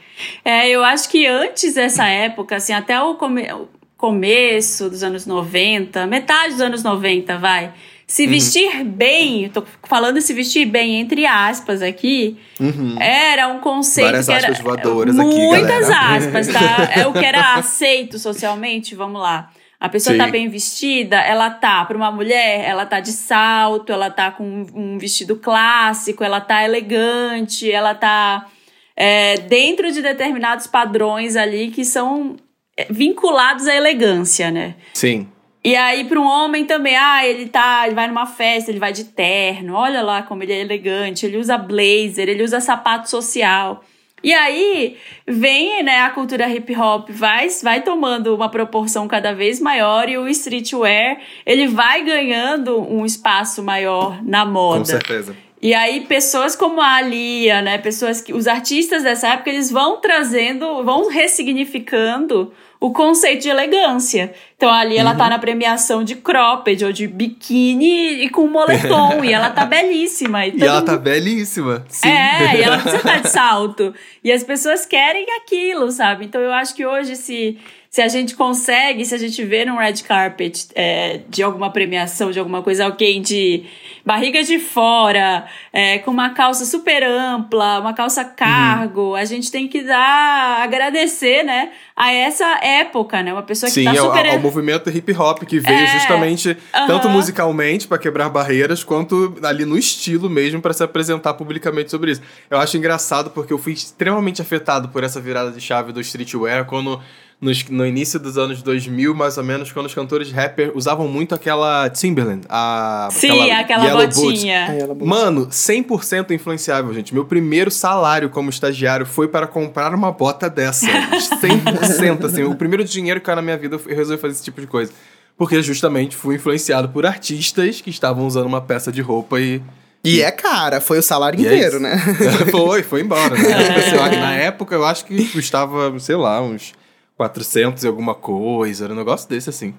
[0.43, 3.47] É, eu acho que antes dessa época, assim, até o, come
[3.95, 7.71] começo dos anos 90, metade dos anos 90, vai
[8.09, 8.29] se uhum.
[8.31, 12.99] vestir bem, tô falando se vestir bem entre aspas aqui, uhum.
[12.99, 16.89] era um conceito Várias que era voadoras muitas aqui, aspas, tá?
[17.01, 19.51] É o que era aceito socialmente, vamos lá.
[19.79, 20.27] A pessoa tá Sim.
[20.27, 24.65] tá bem vestida, ela tá, para uma mulher, ela tá de salto, ela tá com
[24.73, 28.47] um vestido clássico, ela tá elegante, ela tá
[28.95, 32.37] é, dentro de determinados padrões ali que são
[32.75, 34.73] é, vinculados à elegância, né?
[34.95, 35.27] Sim.
[35.63, 38.93] E aí, para um homem também, ah, ele tá, ele vai numa festa, ele vai
[38.93, 43.83] de terno, olha lá como ele é elegante, ele usa blazer, ele usa sapato social.
[44.23, 49.59] E aí vem, né, a cultura hip hop vai, vai tomando uma proporção cada vez
[49.59, 54.79] maior e o streetwear, ele vai ganhando um espaço maior na moda.
[54.79, 55.35] Com certeza.
[55.61, 59.97] E aí pessoas como a Alia, né, pessoas que os artistas dessa época, eles vão
[59.97, 64.33] trazendo, vão ressignificando o conceito de elegância.
[64.55, 65.29] Então ali ela tá uhum.
[65.31, 69.23] na premiação de cropped ou de biquíni e com moletom.
[69.23, 70.45] e ela tá belíssima.
[70.45, 71.85] E, e ela tá belíssima.
[71.89, 72.07] Sim.
[72.07, 73.93] É, e ela precisa estar de salto.
[74.23, 76.25] E as pessoas querem aquilo, sabe?
[76.25, 77.57] Então eu acho que hoje se
[77.89, 82.29] se a gente consegue, se a gente vê num red carpet é, de alguma premiação,
[82.29, 83.63] de alguma coisa, alguém de
[84.05, 89.15] barriga de fora, é, com uma calça super ampla, uma calça cargo, uhum.
[89.15, 93.85] a gente tem que dar, agradecer, né, a essa época, né, uma pessoa que Sim,
[93.85, 94.21] tá super...
[94.21, 96.87] Sim, ao, ao movimento hip hop que veio é, justamente, uhum.
[96.87, 102.11] tanto musicalmente para quebrar barreiras, quanto ali no estilo mesmo para se apresentar publicamente sobre
[102.11, 102.21] isso.
[102.51, 106.65] Eu acho engraçado porque eu fui extremamente afetado por essa virada de chave do streetwear,
[106.65, 107.01] quando
[107.41, 111.33] nos, no início dos anos 2000, mais ou menos, quando os cantores rapper usavam muito
[111.33, 112.41] aquela Timberland.
[112.49, 114.67] A, Sim, aquela, aquela botinha.
[115.01, 117.13] Mano, 100% influenciável, gente.
[117.13, 120.87] Meu primeiro salário como estagiário foi para comprar uma bota dessa.
[121.41, 122.43] 100%, assim.
[122.43, 124.91] O primeiro dinheiro que caiu na minha vida, eu resolvi fazer esse tipo de coisa.
[125.37, 129.61] Porque justamente fui influenciado por artistas que estavam usando uma peça de roupa e
[130.01, 131.97] e é cara, foi o salário e é inteiro, é né?
[132.49, 133.35] foi, foi embora.
[133.35, 133.49] Né?
[134.17, 136.73] Na época eu acho que custava, sei lá, uns
[137.19, 139.73] 400 e alguma coisa, era um negócio desse assim.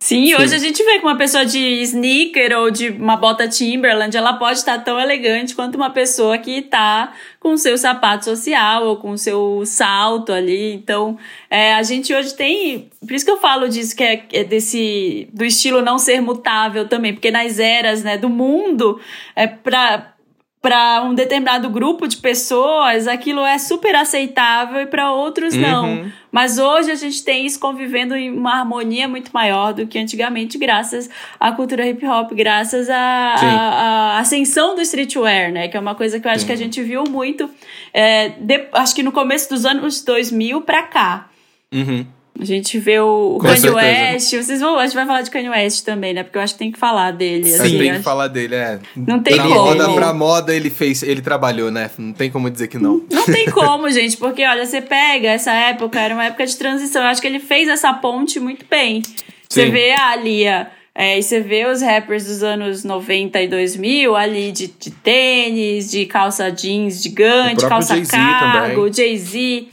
[0.00, 3.48] Sim, Sim, hoje a gente vê que uma pessoa de sneaker ou de uma bota
[3.48, 8.24] Timberland, ela pode estar tão elegante quanto uma pessoa que está com o seu sapato
[8.24, 10.72] social ou com o seu salto ali.
[10.72, 11.18] Então,
[11.50, 12.88] é, a gente hoje tem.
[13.00, 15.28] Por isso que eu falo disso, que é, é, desse.
[15.32, 19.00] do estilo não ser mutável também, porque nas eras né, do mundo,
[19.34, 20.14] é para
[20.60, 25.60] para um determinado grupo de pessoas aquilo é super aceitável e para outros uhum.
[25.60, 26.12] não.
[26.32, 30.58] Mas hoje a gente tem isso convivendo em uma harmonia muito maior do que antigamente,
[30.58, 35.68] graças à cultura hip hop, graças à ascensão do streetwear, né?
[35.68, 36.46] Que é uma coisa que eu acho Sim.
[36.46, 37.48] que a gente viu muito,
[37.94, 41.28] é, de, acho que no começo dos anos 2000 para cá.
[41.72, 42.04] Uhum.
[42.40, 44.30] A gente vê o, o Kanye West.
[44.30, 46.22] Vocês vão, a gente vai falar de Kanye West também, né?
[46.22, 47.44] Porque eu acho que tem que falar dele.
[47.44, 48.78] Sim, assim, tem que falar dele, é.
[48.96, 49.54] Não tem pra como.
[49.54, 51.90] Moda, pra moda ele fez, ele trabalhou, né?
[51.98, 53.02] Não tem como dizer que não.
[53.10, 57.02] Não tem como, gente, porque olha, você pega essa época, era uma época de transição.
[57.02, 59.02] Eu acho que ele fez essa ponte muito bem.
[59.48, 59.72] Você Sim.
[59.72, 60.70] vê a Lia.
[60.94, 65.92] É, e você vê os rappers dos anos 90 e 2000 ali de, de tênis,
[65.92, 69.68] de calça jeans gigante, calça cargo, Jay-Z.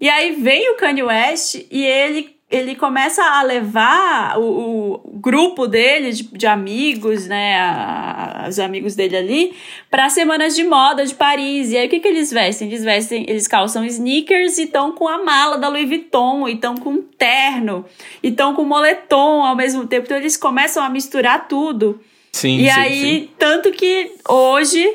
[0.00, 5.66] E aí veio o Kanye West e ele, ele começa a levar o, o grupo
[5.66, 9.54] dele, de, de amigos, né, a, os amigos dele ali,
[9.90, 11.72] para semanas de moda de Paris.
[11.72, 12.68] E aí o que, que eles vestem?
[12.68, 16.76] Eles vestem, eles calçam sneakers e estão com a mala da Louis Vuitton, e estão
[16.76, 17.84] com um terno,
[18.22, 20.06] e estão com moletom ao mesmo tempo.
[20.06, 22.00] Então eles começam a misturar tudo.
[22.30, 23.30] Sim, e sim, aí, sim.
[23.36, 24.88] tanto que hoje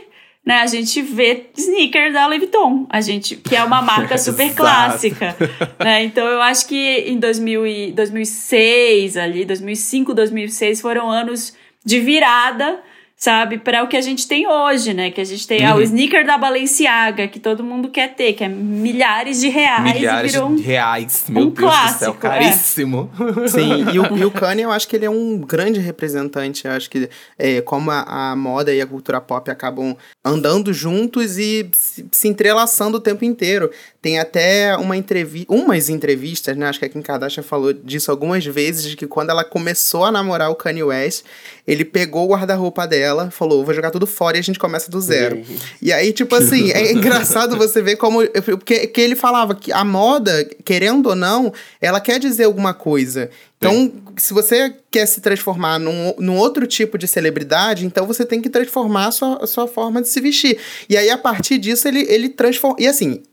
[0.45, 4.53] né, a gente vê sneaker da Louis Vuitton, a gente, que é uma marca super
[4.53, 5.35] clássica,
[5.79, 6.03] né?
[6.03, 11.53] Então eu acho que em 2000 e 2006 ali, 2005, 2006 foram anos
[11.85, 12.81] de virada
[13.23, 13.57] sabe?
[13.57, 15.09] Para o que a gente tem hoje, né?
[15.09, 15.67] Que a gente tem uhum.
[15.67, 15.83] ah, o uhum.
[15.83, 19.95] sneaker da Balenciaga, que todo mundo quer ter, que é milhares de reais.
[19.95, 23.09] Milhares de um, reais, meu um Deus clássico, do céu, caríssimo.
[23.45, 23.47] É.
[23.47, 26.67] Sim, e o, e o Kanye, eu acho que ele é um grande representante.
[26.67, 27.09] Eu acho que
[27.39, 32.27] é, como a, a, moda e a cultura pop acabam andando juntos e se, se
[32.27, 33.71] entrelaçando o tempo inteiro.
[34.03, 36.67] Tem até uma entrevista, umas entrevistas, né?
[36.67, 40.11] Acho que a Kim Kardashian falou disso algumas vezes, de que quando ela começou a
[40.11, 41.23] namorar o Kanye West,
[41.65, 44.99] ele pegou o guarda-roupa dela, falou, vou jogar tudo fora e a gente começa do
[44.99, 45.41] zero.
[45.81, 48.19] e aí, tipo assim, é engraçado você ver como...
[48.41, 53.29] Porque que ele falava que a moda, querendo ou não, ela quer dizer alguma coisa.
[53.57, 58.41] Então, se você quer se transformar num, num outro tipo de celebridade, então você tem
[58.41, 60.57] que transformar a sua, a sua forma de se vestir.
[60.89, 62.75] E aí, a partir disso, ele, ele transforma...
[62.77, 63.23] E assim,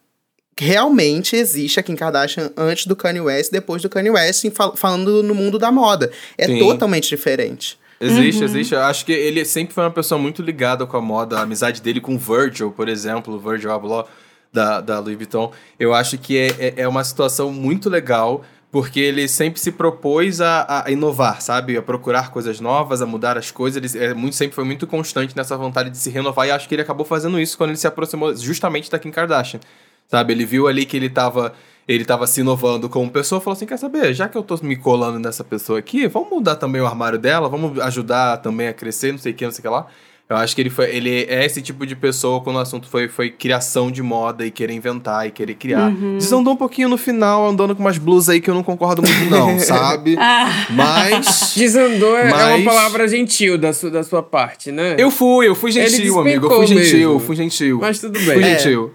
[0.61, 5.23] realmente existe a Kim Kardashian antes do Kanye West, depois do Kanye West, fal falando
[5.23, 6.12] no mundo da moda.
[6.37, 6.59] É Sim.
[6.59, 7.79] totalmente diferente.
[7.99, 8.44] Existe, uhum.
[8.44, 8.75] existe.
[8.75, 11.38] Eu acho que ele sempre foi uma pessoa muito ligada com a moda.
[11.38, 14.07] A amizade dele com Virgil, por exemplo, Virgil Abloh
[14.53, 15.53] da, da Louis Vuitton.
[15.79, 20.40] Eu acho que é, é, é uma situação muito legal porque ele sempre se propôs
[20.40, 21.77] a, a, inovar, sabe?
[21.77, 23.94] A procurar coisas novas, a mudar as coisas.
[23.94, 26.75] Ele é muito, sempre foi muito constante nessa vontade de se renovar e acho que
[26.75, 29.61] ele acabou fazendo isso quando ele se aproximou justamente da Kim Kardashian.
[30.11, 30.33] Sabe?
[30.33, 31.55] Ele viu ali que ele tava,
[31.87, 34.75] ele tava se inovando como pessoa, falou assim: quer saber, já que eu tô me
[34.75, 39.12] colando nessa pessoa aqui, vamos mudar também o armário dela, vamos ajudar também a crescer,
[39.12, 39.87] não sei o que, não sei o que lá.
[40.29, 40.88] Eu acho que ele foi.
[40.94, 44.51] Ele é esse tipo de pessoa quando o assunto foi, foi criação de moda e
[44.53, 45.88] querer inventar e querer criar.
[45.88, 46.18] Uhum.
[46.18, 49.29] Desandou um pouquinho no final, andando com umas blusas aí que eu não concordo muito,
[49.29, 50.16] não, sabe?
[50.20, 50.68] ah.
[50.70, 51.55] Mas.
[51.57, 52.33] Desandou mas...
[52.33, 54.94] é uma palavra gentil da, su, da sua parte, né?
[54.96, 56.46] Eu fui, eu fui gentil, amigo.
[56.46, 57.20] Eu fui gentil, mesmo.
[57.20, 57.79] fui gentil.
[57.81, 58.35] Mas tudo bem.
[58.35, 58.57] Fui é.
[58.57, 58.92] gentil.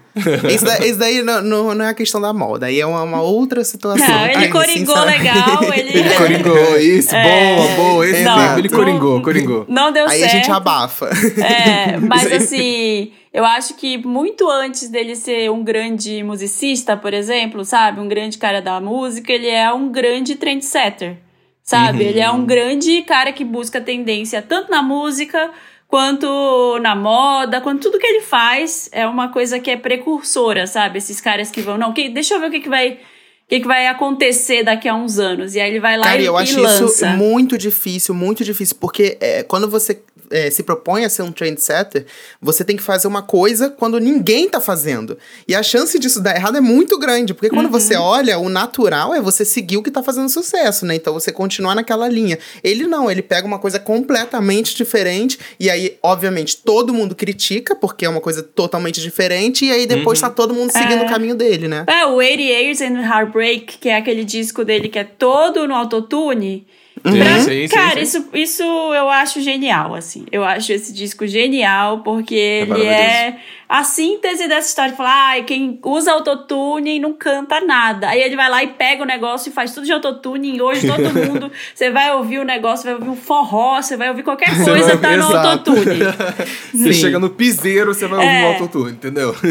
[0.50, 3.02] Isso daí, isso daí não, não, não, é a questão da moda, aí é uma,
[3.02, 4.08] uma outra situação.
[4.08, 5.98] Não, ele Ai, coringou legal, ele...
[5.98, 7.56] ele coringou, isso, é...
[7.56, 9.66] boa, boa, esse não, ele coringou, coringou.
[9.68, 10.22] Não deu aí certo.
[10.22, 11.10] Aí a gente abafa.
[11.38, 17.62] É, mas assim, eu acho que muito antes dele ser um grande musicista, por exemplo,
[17.62, 18.00] sabe?
[18.00, 21.18] Um grande cara da música, ele é um grande trendsetter,
[21.62, 22.04] sabe?
[22.04, 22.08] Uhum.
[22.08, 25.50] Ele é um grande cara que busca tendência tanto na música
[25.88, 30.98] quanto na moda, quanto tudo que ele faz é uma coisa que é precursora, sabe?
[30.98, 33.60] Esses caras que vão, não, que, deixa eu ver o que, que vai o que,
[33.60, 35.54] que, vai acontecer daqui a uns anos.
[35.54, 38.76] E aí ele vai lá Cara, e, eu acho isso muito difícil, muito difícil.
[38.80, 42.06] Porque é, quando você é, se propõe a ser um trendsetter,
[42.40, 45.18] você tem que fazer uma coisa quando ninguém tá fazendo.
[45.46, 47.72] E a chance disso dar errado é muito grande, porque quando uhum.
[47.72, 50.94] você olha, o natural é você seguir o que tá fazendo sucesso, né?
[50.94, 52.38] Então você continuar naquela linha.
[52.62, 58.04] Ele não, ele pega uma coisa completamente diferente, e aí, obviamente, todo mundo critica, porque
[58.04, 60.28] é uma coisa totalmente diferente, e aí depois uhum.
[60.28, 61.06] tá todo mundo seguindo é.
[61.06, 61.84] o caminho dele, né?
[61.86, 65.74] É, o 80 Years and Heartbreak, que é aquele disco dele que é todo no
[65.74, 66.66] autotune.
[67.12, 70.26] Pra, sim, sim, cara, sim, Isso, isso eu acho genial, assim.
[70.32, 73.38] Eu acho esse disco genial, porque é ele é
[73.68, 78.08] a síntese dessa história de falar, ah, quem usa autotune não canta nada.
[78.08, 80.56] Aí ele vai lá e pega o negócio e faz tudo de autotune.
[80.56, 84.08] E hoje todo mundo, você vai ouvir o negócio, vai ouvir um forró, você vai
[84.08, 85.98] ouvir qualquer coisa, tá no autotune.
[86.72, 88.44] você chega no piseiro, você vai ouvir é.
[88.44, 89.34] o autotune, entendeu?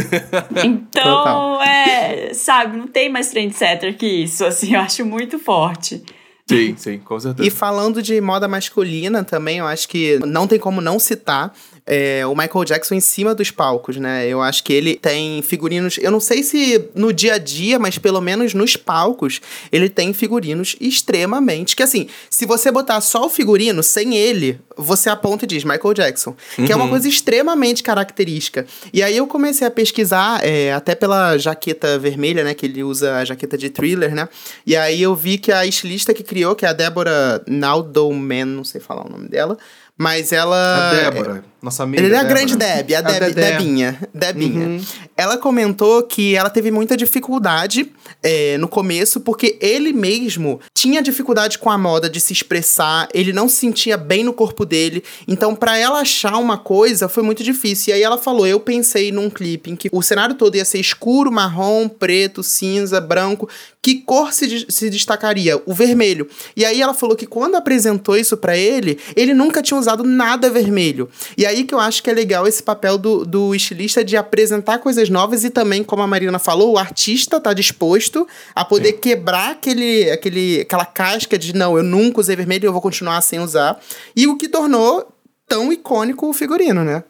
[0.64, 6.02] Então, é, sabe, não tem mais trendsetter que isso, assim, eu acho muito forte.
[6.48, 7.48] Sim, sim, com certeza.
[7.48, 11.54] E falando de moda masculina também, eu acho que não tem como não citar
[11.88, 14.28] é, o Michael Jackson em cima dos palcos, né?
[14.28, 15.98] Eu acho que ele tem figurinos.
[16.02, 19.40] Eu não sei se no dia a dia, mas pelo menos nos palcos,
[19.72, 21.76] ele tem figurinos extremamente.
[21.76, 25.94] Que assim, se você botar só o figurino sem ele, você aponta e diz Michael
[25.94, 26.36] Jackson.
[26.58, 26.66] Uhum.
[26.66, 26.92] Que é uma uhum.
[26.92, 28.66] coisa extremamente característica.
[28.92, 32.56] E aí eu comecei a pesquisar, é, até pela jaqueta vermelha, né?
[32.56, 34.28] Que ele usa a jaqueta de thriller, né?
[34.66, 38.64] E aí eu vi que a estilista que criou, que é a Débora Naldouman, não
[38.64, 39.56] sei falar o nome dela.
[39.98, 40.90] Mas ela.
[40.90, 42.02] A Débora, nossa amiga.
[42.02, 42.40] Ele é a Débora.
[42.40, 44.00] grande Deb, a, Deb, a Debinha.
[44.14, 44.68] Debinha.
[44.68, 44.86] Uhum.
[45.18, 47.92] Ela comentou que ela teve muita dificuldade
[48.24, 53.34] é, no começo, porque ele mesmo tinha dificuldade com a moda de se expressar, ele
[53.34, 55.04] não se sentia bem no corpo dele.
[55.28, 57.92] Então, para ela achar uma coisa foi muito difícil.
[57.92, 60.80] E aí ela falou: Eu pensei num clipe em que o cenário todo ia ser
[60.80, 63.50] escuro, marrom, preto, cinza, branco.
[63.82, 65.62] Que cor se, se destacaria?
[65.66, 66.28] O vermelho.
[66.58, 70.50] E aí ela falou que quando apresentou isso para ele, ele nunca tinha usado nada
[70.50, 71.08] vermelho.
[71.38, 74.80] E aí que eu acho que é legal esse papel do, do estilista de apresentar
[74.80, 78.98] coisas novas e também, como a Marina falou, o artista tá disposto a poder Sim.
[78.98, 83.22] quebrar aquele, aquele, aquela casca de não, eu nunca usei vermelho e eu vou continuar
[83.22, 83.80] sem usar.
[84.16, 85.14] E o que tornou
[85.48, 87.04] tão icônico o figurino, né?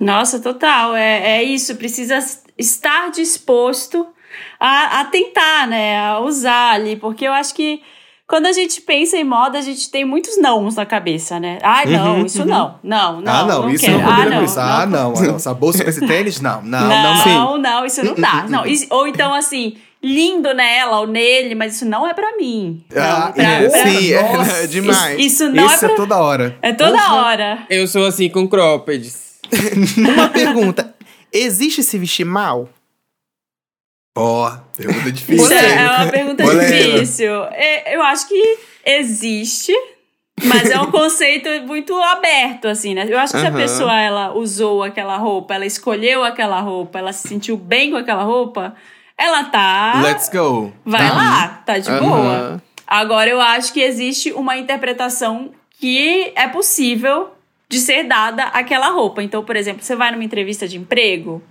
[0.00, 0.94] Nossa, total.
[0.94, 1.76] É, é isso.
[1.76, 2.18] Precisa
[2.58, 4.06] estar disposto
[4.58, 5.98] a, a tentar, né?
[5.98, 6.96] A usar ali.
[6.96, 7.82] Porque eu acho que
[8.26, 11.58] quando a gente pensa em moda, a gente tem muitos nãos na cabeça, né?
[11.62, 12.46] Ah, não, uhum, isso uhum.
[12.46, 12.74] não.
[12.82, 13.32] Não, não.
[13.32, 13.98] Ah, não, não isso quero.
[13.98, 14.60] não combina ah, com isso.
[14.60, 15.36] Ah, não, não.
[15.36, 17.26] Essa bolsa com esse tênis, não, não, não.
[17.26, 18.46] Não, não, isso não dá.
[18.48, 22.82] não, ou então, assim, lindo nela ou nele, mas isso não é pra mim.
[22.96, 25.18] Ah, pra, é, pra, sim, é, demais.
[25.18, 25.92] Isso, isso não é isso é, pra...
[25.92, 26.58] é toda hora.
[26.62, 27.16] É toda uhum.
[27.16, 27.66] hora.
[27.68, 29.34] Eu sou assim com croppeds.
[29.98, 30.94] Uma pergunta.
[31.30, 32.68] Existe se vestir mal?
[34.16, 35.52] Ó, oh, pergunta difícil.
[35.52, 37.32] é, é uma pergunta difícil.
[37.86, 39.72] Eu acho que existe,
[40.44, 43.06] mas é um conceito muito aberto, assim, né?
[43.08, 47.12] Eu acho que se a pessoa ela usou aquela roupa, ela escolheu aquela roupa, ela
[47.12, 48.74] se sentiu bem com aquela roupa,
[49.18, 50.00] ela tá.
[50.02, 50.72] Let's go.
[50.84, 52.62] Vai lá, tá de boa.
[52.86, 55.50] Agora eu acho que existe uma interpretação
[55.80, 57.30] que é possível
[57.68, 59.22] de ser dada aquela roupa.
[59.22, 61.42] Então, por exemplo, você vai numa entrevista de emprego,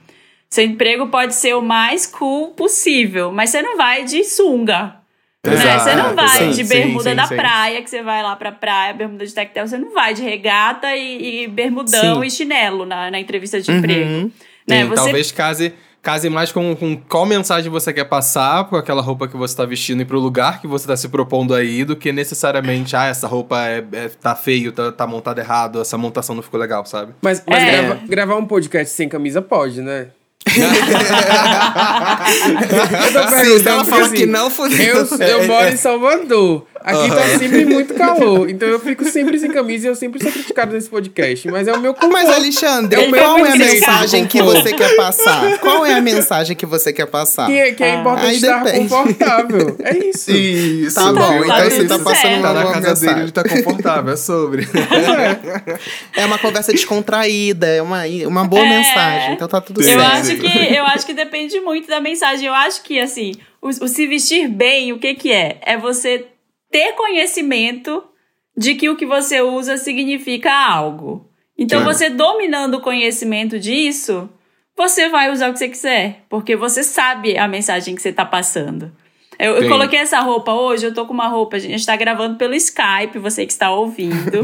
[0.54, 4.98] seu emprego pode ser o mais cool possível, mas você não vai de sunga.
[5.44, 5.56] Né?
[5.56, 8.52] Você não vai sim, de bermuda sim, da sim, praia, que você vai lá pra
[8.52, 13.10] praia, bermuda de tectel, você não vai de regata e, e bermudão e chinelo na,
[13.10, 13.78] na entrevista de uhum.
[13.78, 14.32] emprego.
[14.68, 14.86] Né?
[14.86, 14.96] Você...
[14.96, 19.36] Talvez case case mais com, com qual mensagem você quer passar com aquela roupa que
[19.36, 22.96] você está vestindo e pro lugar que você está se propondo aí, do que necessariamente,
[22.96, 26.60] ah, essa roupa é, é tá feio, tá, tá montada errado, essa montação não ficou
[26.60, 27.14] legal, sabe?
[27.24, 27.72] Mas, mas é.
[27.72, 30.10] grava, gravar um podcast sem camisa pode, né?
[33.48, 35.08] Eu tô ela fala assim, que não, fudeu.
[35.10, 36.68] Eu, eu moro em Salvador.
[36.84, 37.10] Aqui uhum.
[37.10, 38.50] tá sempre muito calor.
[38.50, 41.48] Então eu fico sempre sem camisa e eu sempre sou criticado nesse podcast.
[41.50, 42.12] Mas é o meu conforto.
[42.12, 45.60] Mas, Alexandre, é qual é a mensagem que você quer passar?
[45.60, 47.48] Qual é a mensagem que você quer passar?
[47.48, 48.90] Que, que é ah, importante estar depende.
[48.90, 49.78] confortável.
[49.84, 50.32] É isso.
[50.32, 50.96] Isso.
[50.96, 53.08] Tá bom, então você tá passando uma tá na casa mensagem.
[53.08, 54.14] dele, ele tá confortável.
[54.14, 54.64] É sobre.
[54.64, 56.20] É.
[56.22, 58.70] é uma conversa descontraída, é uma, uma boa é.
[58.70, 59.34] mensagem.
[59.34, 60.02] Então tá tudo eu certo.
[60.02, 62.48] Acho que, eu acho que depende muito da mensagem.
[62.48, 65.58] Eu acho que, assim, o, o se vestir bem, o que que é?
[65.62, 66.26] É você
[66.74, 68.04] ter conhecimento
[68.58, 71.30] de que o que você usa significa algo.
[71.56, 74.28] Então, você dominando o conhecimento disso,
[74.76, 78.26] você vai usar o que você quiser, porque você sabe a mensagem que você está
[78.26, 78.92] passando.
[79.40, 82.38] Eu, eu, coloquei essa roupa hoje, eu tô com uma roupa, a gente está gravando
[82.38, 84.42] pelo Skype, você que está ouvindo.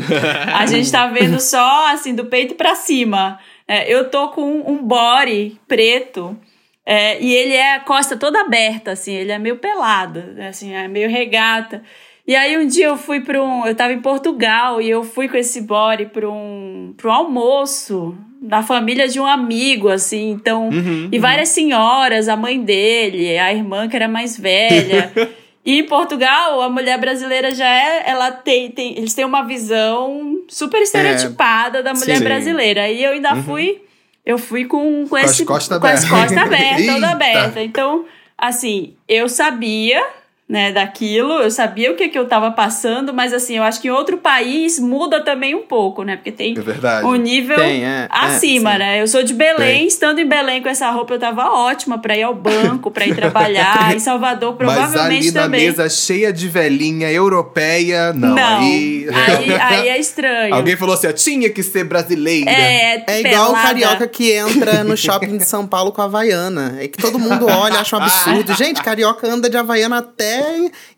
[0.53, 3.39] a gente está vendo só assim, do peito para cima.
[3.67, 6.37] É, eu tô com um body preto.
[6.85, 10.87] É, e ele é a costa toda aberta, assim, ele é meio pelado, assim, é
[10.87, 11.83] meio regata.
[12.29, 13.65] E aí um dia eu fui para um.
[13.65, 18.15] Eu estava em Portugal e eu fui com esse body para um, pra um almoço
[18.39, 20.29] da família de um amigo, assim.
[20.29, 21.21] Então, uhum, e uhum.
[21.23, 21.55] várias uhum.
[21.55, 25.11] senhoras, a mãe dele, a irmã que era mais velha.
[25.65, 28.07] e em Portugal, a mulher brasileira já é.
[28.07, 32.23] Ela tem, tem, eles têm uma visão super estereotipada é, da mulher sim.
[32.23, 32.89] brasileira.
[32.89, 33.43] E eu ainda uhum.
[33.43, 33.81] fui.
[34.23, 35.41] Eu fui com, com, com esse.
[35.41, 37.63] As costas com as costas abertas, toda aberta.
[37.63, 38.05] Então,
[38.37, 40.18] assim, eu sabia
[40.49, 43.87] né, daquilo, eu sabia o que, que eu estava passando, mas assim, eu acho que
[43.87, 46.15] em outro país muda também um pouco, né?
[46.15, 49.01] Porque tem é um nível tem, é, é acima, é, né?
[49.01, 49.87] Eu sou de Belém, tem.
[49.87, 53.15] estando em Belém com essa roupa eu tava ótima para ir ao banco, para ir
[53.15, 55.65] trabalhar, em Salvador provavelmente mas ali na também.
[55.67, 59.07] mesa cheia de velhinha europeia, não, não aí...
[59.07, 59.53] aí...
[59.53, 60.55] aí é estranho.
[60.55, 62.49] Alguém falou assim, tinha que ser brasileira.
[62.49, 66.75] É, é igual o carioca que entra no shopping de São Paulo com a Havaiana,
[66.79, 68.55] é que todo mundo olha, acha um absurdo.
[68.55, 70.38] Gente, carioca anda de Havaiana até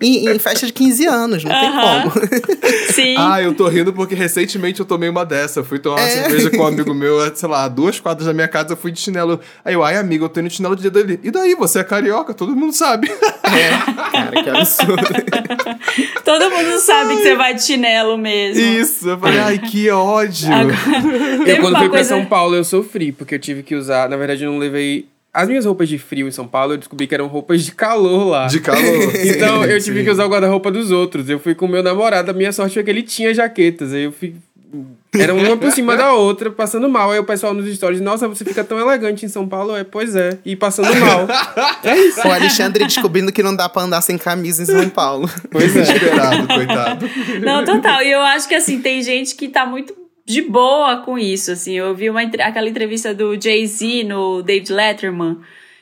[0.02, 2.12] em, em festa de 15 anos, não tem como.
[2.94, 3.16] Sim.
[3.18, 5.60] ah, eu tô rindo porque recentemente eu tomei uma dessa.
[5.60, 6.10] Eu fui tomar uma é.
[6.10, 9.00] cerveja com um amigo meu, sei lá, duas quadras da minha casa, eu fui de
[9.00, 9.40] chinelo.
[9.64, 11.20] Aí eu, ai, amigo, eu tô indo de chinelo de dedo ali.
[11.24, 13.10] E daí, você é carioca, todo mundo sabe.
[13.10, 15.04] É, cara, que absurdo.
[16.24, 18.62] todo mundo sabe que você vai de chinelo mesmo.
[18.62, 20.52] Isso, eu falei, ai, que ódio.
[20.54, 20.78] Agora,
[21.46, 24.10] eu, quando fui pra São Paulo, eu sofri, porque eu tive que usar.
[24.10, 27.08] Na verdade, eu não levei as minhas roupas de frio em São Paulo, eu descobri
[27.08, 28.48] que eram roupas de calor lá.
[28.48, 28.82] De calor.
[29.26, 30.06] então eu tive Sim.
[30.06, 31.30] que usar o guarda-roupa dos outros.
[31.30, 33.94] Eu fui com o meu namorado, a minha sorte foi que ele tinha jaquetas.
[33.94, 34.36] Aí eu fui.
[35.14, 37.12] Era uma por cima da outra, passando mal.
[37.12, 39.76] Aí o pessoal nos stories, nossa, você fica tão elegante em São Paulo.
[39.76, 40.38] É, pois é.
[40.46, 41.28] E passando mal.
[41.84, 42.26] É isso.
[42.26, 45.30] O Alexandre descobrindo que não dá pra andar sem camisa em São Paulo.
[45.50, 45.82] Pois é.
[45.82, 47.10] Esperado, coitado.
[47.42, 48.02] Não, total.
[48.04, 49.94] E eu acho que assim, tem gente que tá muito
[50.26, 51.74] de boa com isso, assim.
[51.74, 55.38] Eu vi uma, aquela entrevista do Jay-Z no David Letterman.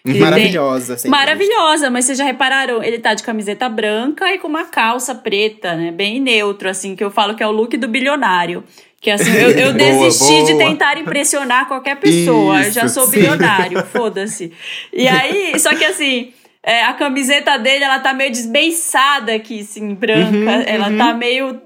[0.05, 1.11] Maravilhosa, tem...
[1.11, 2.81] Maravilhosa, mas vocês já repararam?
[2.81, 5.91] Ele tá de camiseta branca e com uma calça preta, né?
[5.91, 8.63] Bem neutro, assim, que eu falo que é o look do bilionário.
[9.01, 10.51] Que assim, eu, eu desisti boa, boa.
[10.51, 12.61] de tentar impressionar qualquer pessoa.
[12.61, 14.51] Isso, eu já sou bilionário, foda-se.
[14.91, 19.93] E aí, só que assim, é, a camiseta dele, ela tá meio desbeiçada aqui, assim,
[19.93, 20.31] branca.
[20.31, 20.97] Uhum, ela uhum.
[20.97, 21.61] tá meio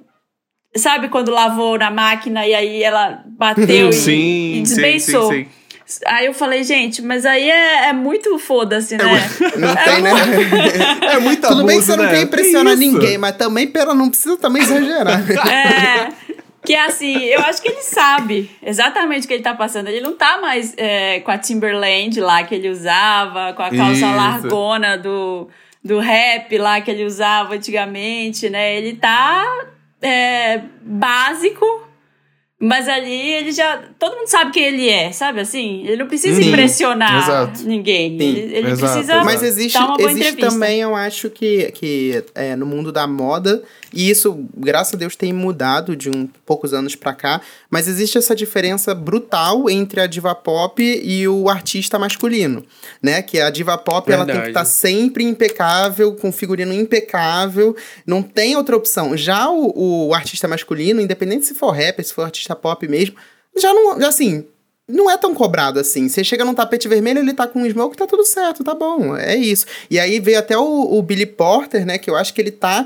[0.75, 5.31] Sabe quando lavou na máquina e aí ela bateu e, sim, e desbeiçou?
[5.31, 5.63] Sim, sim, sim.
[6.07, 9.03] Aí eu falei, gente, mas aí é, é muito foda-se, né?
[9.53, 10.11] É, não tem, né?
[11.13, 12.03] É muito Tudo abuso, bem que você né?
[12.03, 15.21] não quer impressionar ninguém, mas também, pera, não precisa também exagerar.
[15.47, 16.09] É.
[16.65, 19.89] Que assim, eu acho que ele sabe exatamente o que ele tá passando.
[19.89, 23.91] Ele não tá mais é, com a Timberland lá que ele usava, com a calça
[23.91, 24.15] Isso.
[24.15, 25.49] largona do,
[25.83, 28.77] do rap lá que ele usava antigamente, né?
[28.77, 29.45] Ele tá
[30.03, 31.65] é, básico,
[32.63, 33.83] Mas ali ele já.
[33.99, 35.85] Todo mundo sabe quem ele é, sabe assim?
[35.85, 37.63] Ele não precisa Sim, impressionar exato.
[37.63, 38.17] ninguém.
[38.17, 39.23] Sim, ele, ele exato, precisa.
[39.25, 43.05] Mas existe, dar uma boa existe também, eu acho que, que é, no mundo da
[43.05, 43.61] moda,
[43.93, 48.17] e isso, graças a Deus, tem mudado de um poucos anos pra cá, mas existe
[48.17, 52.65] essa diferença brutal entre a diva pop e o artista masculino,
[53.01, 53.21] né?
[53.21, 54.31] Que a diva pop Verdade.
[54.31, 57.75] ela tem que estar tá sempre impecável, com figurino impecável,
[58.07, 59.17] não tem outra opção.
[59.17, 63.15] Já o, o artista masculino, independente se for rapper, se for artista artista pop mesmo,
[63.57, 64.45] já não, já assim,
[64.87, 66.07] não é tão cobrado assim.
[66.07, 69.15] Você chega num tapete vermelho, ele tá com um smoke, tá tudo certo, tá bom,
[69.17, 69.65] é isso.
[69.89, 72.85] E aí veio até o, o Billy Porter, né, que eu acho que ele tá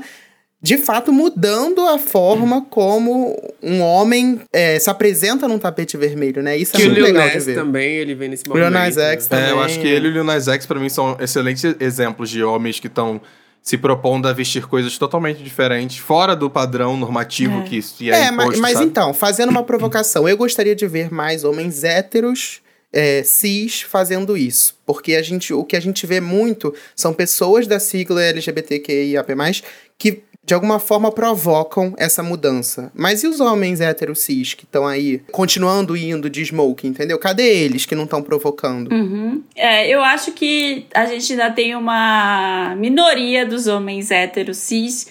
[0.60, 6.56] de fato mudando a forma como um homem é, se apresenta num tapete vermelho, né?
[6.56, 7.54] Isso é que muito legal de ver.
[7.54, 8.64] também, ele vem nesse momento.
[8.64, 9.36] O Lil Nas X né?
[9.36, 9.50] também.
[9.50, 12.28] É, eu acho que ele e o Lil Nas X pra mim são excelentes exemplos
[12.28, 13.20] de homens que estão
[13.62, 17.62] se propondo a vestir coisas totalmente diferentes, fora do padrão normativo é.
[17.64, 21.12] que isso é, é imposto, mas, mas então, fazendo uma provocação, eu gostaria de ver
[21.12, 24.76] mais homens héteros é, cis fazendo isso.
[24.86, 29.34] Porque a gente, o que a gente vê muito são pessoas da sigla LGBTQIAP+,
[29.98, 32.90] que de alguma forma provocam essa mudança.
[32.94, 37.18] Mas e os homens héteros cis que estão aí continuando indo de smoke, entendeu?
[37.18, 38.90] Cadê eles que não estão provocando?
[38.90, 39.42] Uhum.
[39.54, 45.10] É, eu acho que a gente ainda tem uma minoria dos homens héteros cis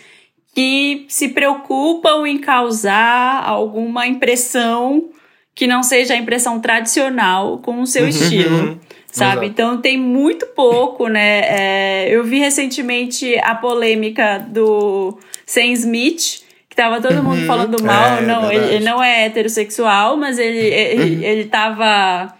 [0.55, 5.11] que se preocupam em causar alguma impressão
[5.53, 8.09] que não seja a impressão tradicional com o seu uhum.
[8.09, 8.79] estilo.
[9.11, 9.31] Sabe?
[9.31, 9.45] Exato.
[9.45, 11.41] Então tem muito pouco, né?
[11.43, 17.47] É, eu vi recentemente a polêmica do Sam Smith, que tava todo mundo uhum.
[17.47, 18.17] falando mal.
[18.17, 21.23] É, não, ele, ele, não é heterossexual, mas ele, ele, uhum.
[21.23, 22.33] ele tava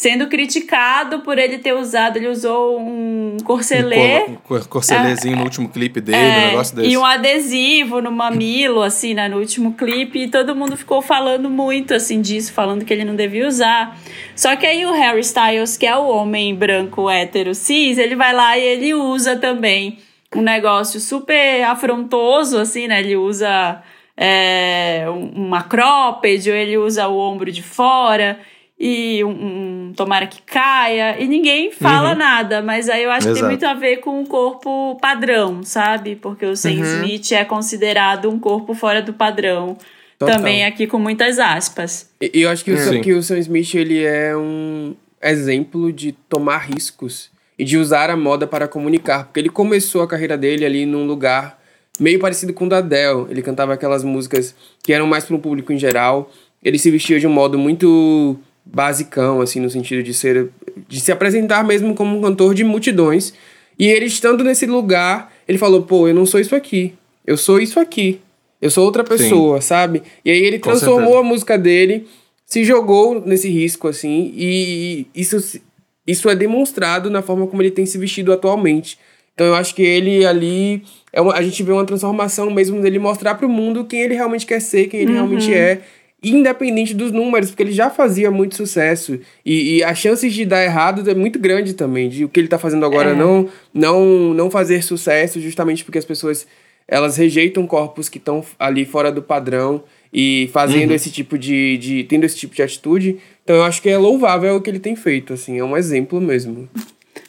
[0.00, 4.24] sendo criticado por ele ter usado, ele usou um corcelê.
[4.28, 6.88] Um cor, corcelêzinho é, no último clipe dele, é, um negócio desse.
[6.88, 11.50] E um adesivo no mamilo, assim, né, no último clipe, e todo mundo ficou falando
[11.50, 13.94] muito, assim, disso, falando que ele não devia usar.
[14.34, 18.32] Só que aí o Harry Styles, que é o homem branco hétero cis, ele vai
[18.32, 19.98] lá e ele usa também
[20.34, 23.82] um negócio super afrontoso, assim, né, ele usa
[24.16, 28.40] é, uma cropped, ou ele usa o ombro de fora
[28.82, 32.18] e um, um, tomara que caia, e ninguém fala uhum.
[32.18, 33.34] nada, mas aí eu acho Exato.
[33.34, 36.16] que tem muito a ver com o corpo padrão, sabe?
[36.16, 36.82] Porque o Sam uhum.
[36.84, 39.76] Smith é considerado um corpo fora do padrão.
[40.18, 40.36] Total.
[40.36, 42.10] Também aqui com muitas aspas.
[42.20, 46.58] E eu acho que, o, que o Sam Smith ele é um exemplo de tomar
[46.58, 50.86] riscos e de usar a moda para comunicar, porque ele começou a carreira dele ali
[50.86, 51.60] num lugar
[51.98, 53.26] meio parecido com o da Adele.
[53.28, 56.30] Ele cantava aquelas músicas que eram mais para um público em geral.
[56.62, 58.38] Ele se vestia de um modo muito
[58.72, 60.48] basicão, assim, no sentido de ser.
[60.88, 63.32] de se apresentar mesmo como um cantor de multidões.
[63.78, 66.94] E ele estando nesse lugar, ele falou: pô, eu não sou isso aqui.
[67.26, 68.20] Eu sou isso aqui.
[68.60, 69.68] Eu sou outra pessoa, Sim.
[69.68, 70.02] sabe?
[70.24, 71.18] E aí ele Com transformou certeza.
[71.18, 72.06] a música dele,
[72.44, 75.60] se jogou nesse risco, assim, e isso,
[76.06, 78.98] isso é demonstrado na forma como ele tem se vestido atualmente.
[79.34, 80.82] Então eu acho que ele ali.
[81.12, 84.14] É uma, a gente vê uma transformação mesmo dele mostrar para o mundo quem ele
[84.14, 85.16] realmente quer ser, quem ele uhum.
[85.16, 85.80] realmente é
[86.22, 89.18] independente dos números, porque ele já fazia muito sucesso.
[89.44, 92.46] E, e as chances de dar errado é muito grande também, de o que ele
[92.46, 93.14] está fazendo agora é.
[93.14, 96.46] não, não, não fazer sucesso, justamente porque as pessoas
[96.86, 100.96] elas rejeitam corpos que estão ali fora do padrão e fazendo uhum.
[100.96, 102.04] esse tipo de, de.
[102.04, 103.18] tendo esse tipo de atitude.
[103.44, 106.20] Então eu acho que é louvável o que ele tem feito, assim, é um exemplo
[106.20, 106.68] mesmo.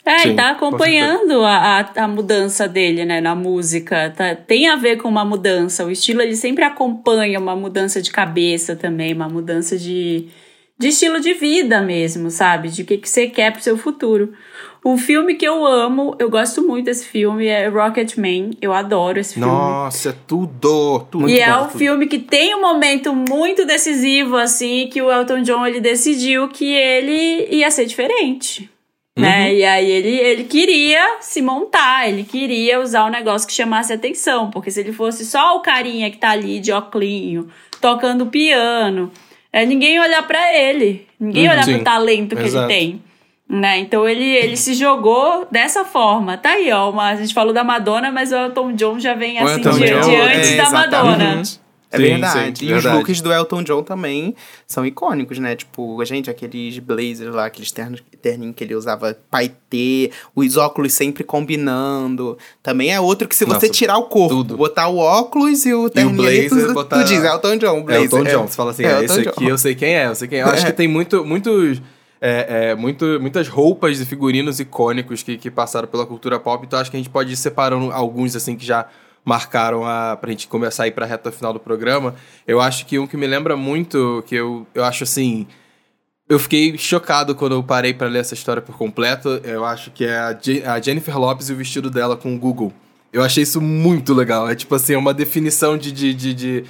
[0.04, 4.10] É, Sim, e tá acompanhando a, a, a, mudança dele, né, na música.
[4.10, 5.84] Tá, tem a ver com uma mudança.
[5.84, 10.26] O estilo, ele sempre acompanha uma mudança de cabeça também, uma mudança de,
[10.76, 12.68] de estilo de vida mesmo, sabe?
[12.68, 14.32] De o que, que você quer pro seu futuro.
[14.84, 18.50] Um filme que eu amo, eu gosto muito desse filme, é Rocketman.
[18.60, 19.48] Eu adoro esse filme.
[19.48, 21.28] Nossa, é tudo, tudo.
[21.28, 21.78] E é um tudo.
[21.78, 26.74] filme que tem um momento muito decisivo, assim, que o Elton John, ele decidiu que
[26.74, 28.71] ele ia ser diferente
[29.16, 29.48] né?
[29.48, 29.54] Uhum.
[29.56, 34.50] E aí ele, ele queria se montar, ele queria usar um negócio que chamasse atenção,
[34.50, 37.48] porque se ele fosse só o carinha que tá ali de oclinho,
[37.80, 39.10] tocando piano,
[39.52, 41.74] é, ninguém ia olhar para ele, ninguém uhum, olhar sim.
[41.74, 42.72] pro talento que Exato.
[42.72, 43.02] ele tem.
[43.48, 43.80] Né?
[43.80, 46.38] Então ele, ele se jogou dessa forma.
[46.38, 46.88] Tá aí, ó.
[46.88, 49.92] Uma, a gente falou da Madonna, mas o Elton John já vem assim de, de,
[49.92, 51.42] antes é, da Madonna.
[51.90, 52.58] É sim, verdade.
[52.58, 52.88] Sim, e verdade.
[52.88, 54.34] os looks do Elton John também
[54.66, 55.54] são icônicos, né?
[55.54, 61.24] Tipo, gente, aqueles blazers lá, aqueles ternos, terninhos que ele usava paetê, os óculos sempre
[61.24, 62.38] combinando.
[62.62, 64.56] Também é outro que se Nossa, você tirar o corpo, tudo.
[64.56, 66.98] botar o óculos e o terninho, e o blazer, tu, botar...
[66.98, 68.04] tu diz Elton John, blazer.
[68.04, 68.46] Elton John, é.
[68.46, 70.42] você fala assim, é, é esse aqui eu sei quem é, eu sei quem é.
[70.42, 71.82] Eu acho que tem muito, muitos...
[72.24, 76.78] É, é, muito, muitas roupas e figurinos icônicos que, que passaram pela cultura pop, então
[76.78, 78.86] acho que a gente pode ir separando alguns, assim, que já
[79.24, 82.14] marcaram a, pra gente começar a ir pra reta final do programa.
[82.46, 85.46] Eu acho que um que me lembra muito, que eu, eu acho assim.
[86.28, 89.28] Eu fiquei chocado quando eu parei para ler essa história por completo.
[89.44, 92.38] Eu acho que é a, Je a Jennifer Lopes e o vestido dela com o
[92.38, 92.72] Google.
[93.12, 94.48] Eu achei isso muito legal.
[94.48, 96.64] É tipo assim, é uma definição de, de, de, de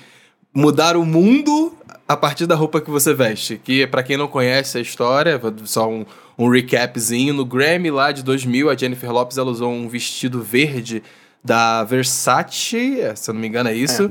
[0.53, 1.73] mudar o mundo
[2.09, 3.61] a partir da roupa que você veste.
[3.63, 6.05] Que, para quem não conhece a história, só um,
[6.37, 7.33] um recapzinho.
[7.33, 11.03] No Grammy lá de 2000, a Jennifer Lopes ela usou um vestido verde
[11.45, 14.05] da Versace, se eu não me engano é isso.
[14.05, 14.11] É.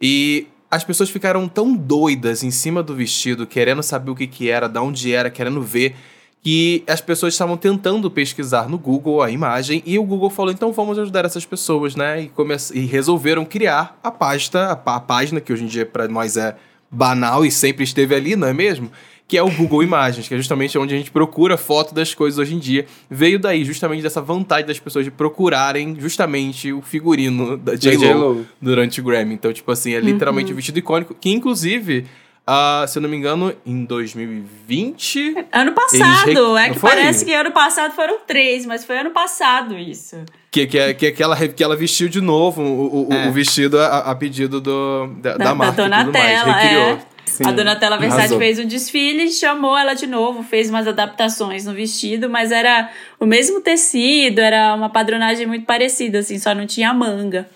[0.00, 4.48] E as pessoas ficaram tão doidas em cima do vestido, querendo saber o que, que
[4.48, 5.94] era, de onde era, querendo ver,
[6.42, 10.72] que as pessoas estavam tentando pesquisar no Google a imagem e o Google falou: então
[10.72, 12.22] vamos ajudar essas pessoas, né?
[12.22, 16.08] E, come e resolveram criar a pasta, a, a página que hoje em dia para
[16.08, 16.56] nós é
[16.90, 18.90] banal e sempre esteve ali, não é mesmo?
[19.32, 22.38] Que é o Google Imagens, que é justamente onde a gente procura foto das coisas
[22.38, 22.84] hoje em dia.
[23.08, 29.00] Veio daí justamente dessa vontade das pessoas de procurarem justamente o figurino da J-Lo durante
[29.00, 29.32] o Grammy.
[29.32, 30.52] Então, tipo assim, é literalmente uhum.
[30.52, 32.04] um vestido icônico, que inclusive
[32.42, 35.46] Uh, se eu não me engano, em 2020.
[35.52, 36.58] Ano passado.
[36.58, 40.16] É que parece que ano passado foram três, mas foi ano passado isso.
[40.50, 43.28] Que, que, é, que, é que, ela, que ela vestiu de novo o, o, é.
[43.28, 46.62] o vestido a, a, pedido do, da, da, da marca da Donatella, e tudo mais.
[46.62, 46.88] Recriou.
[46.88, 47.11] É.
[47.26, 51.72] Sim, a Donatella Versace fez um desfile, chamou ela de novo, fez umas adaptações no
[51.72, 56.92] vestido, mas era o mesmo tecido, era uma padronagem muito parecida, assim, só não tinha
[56.92, 57.48] manga.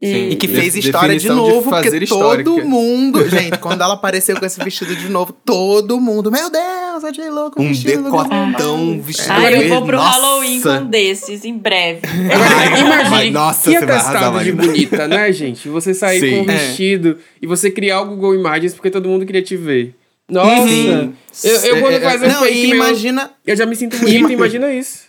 [0.00, 3.24] E, e que fez história de novo, de porque todo mundo.
[3.30, 6.30] Gente, quando ela apareceu com esse vestido de novo, todo mundo.
[6.30, 10.10] Meu Deus, a J-Lo com um vestido decotão, vestido Ah, eu vou pro nossa.
[10.10, 12.00] Halloween com desses, em breve.
[12.30, 15.66] Agora, imagine, nossa, que atestado de bonita, né, gente?
[15.70, 16.30] Você sair Sim.
[16.30, 17.36] com um vestido é.
[17.40, 19.94] e você criar o Google Imagens porque todo mundo queria te ver.
[20.28, 20.68] Nossa!
[20.68, 21.14] Sim.
[21.42, 23.22] Eu, eu quando faço um Não, e imagina...
[23.22, 25.06] Meu, eu já me sinto bonita, imagina isso.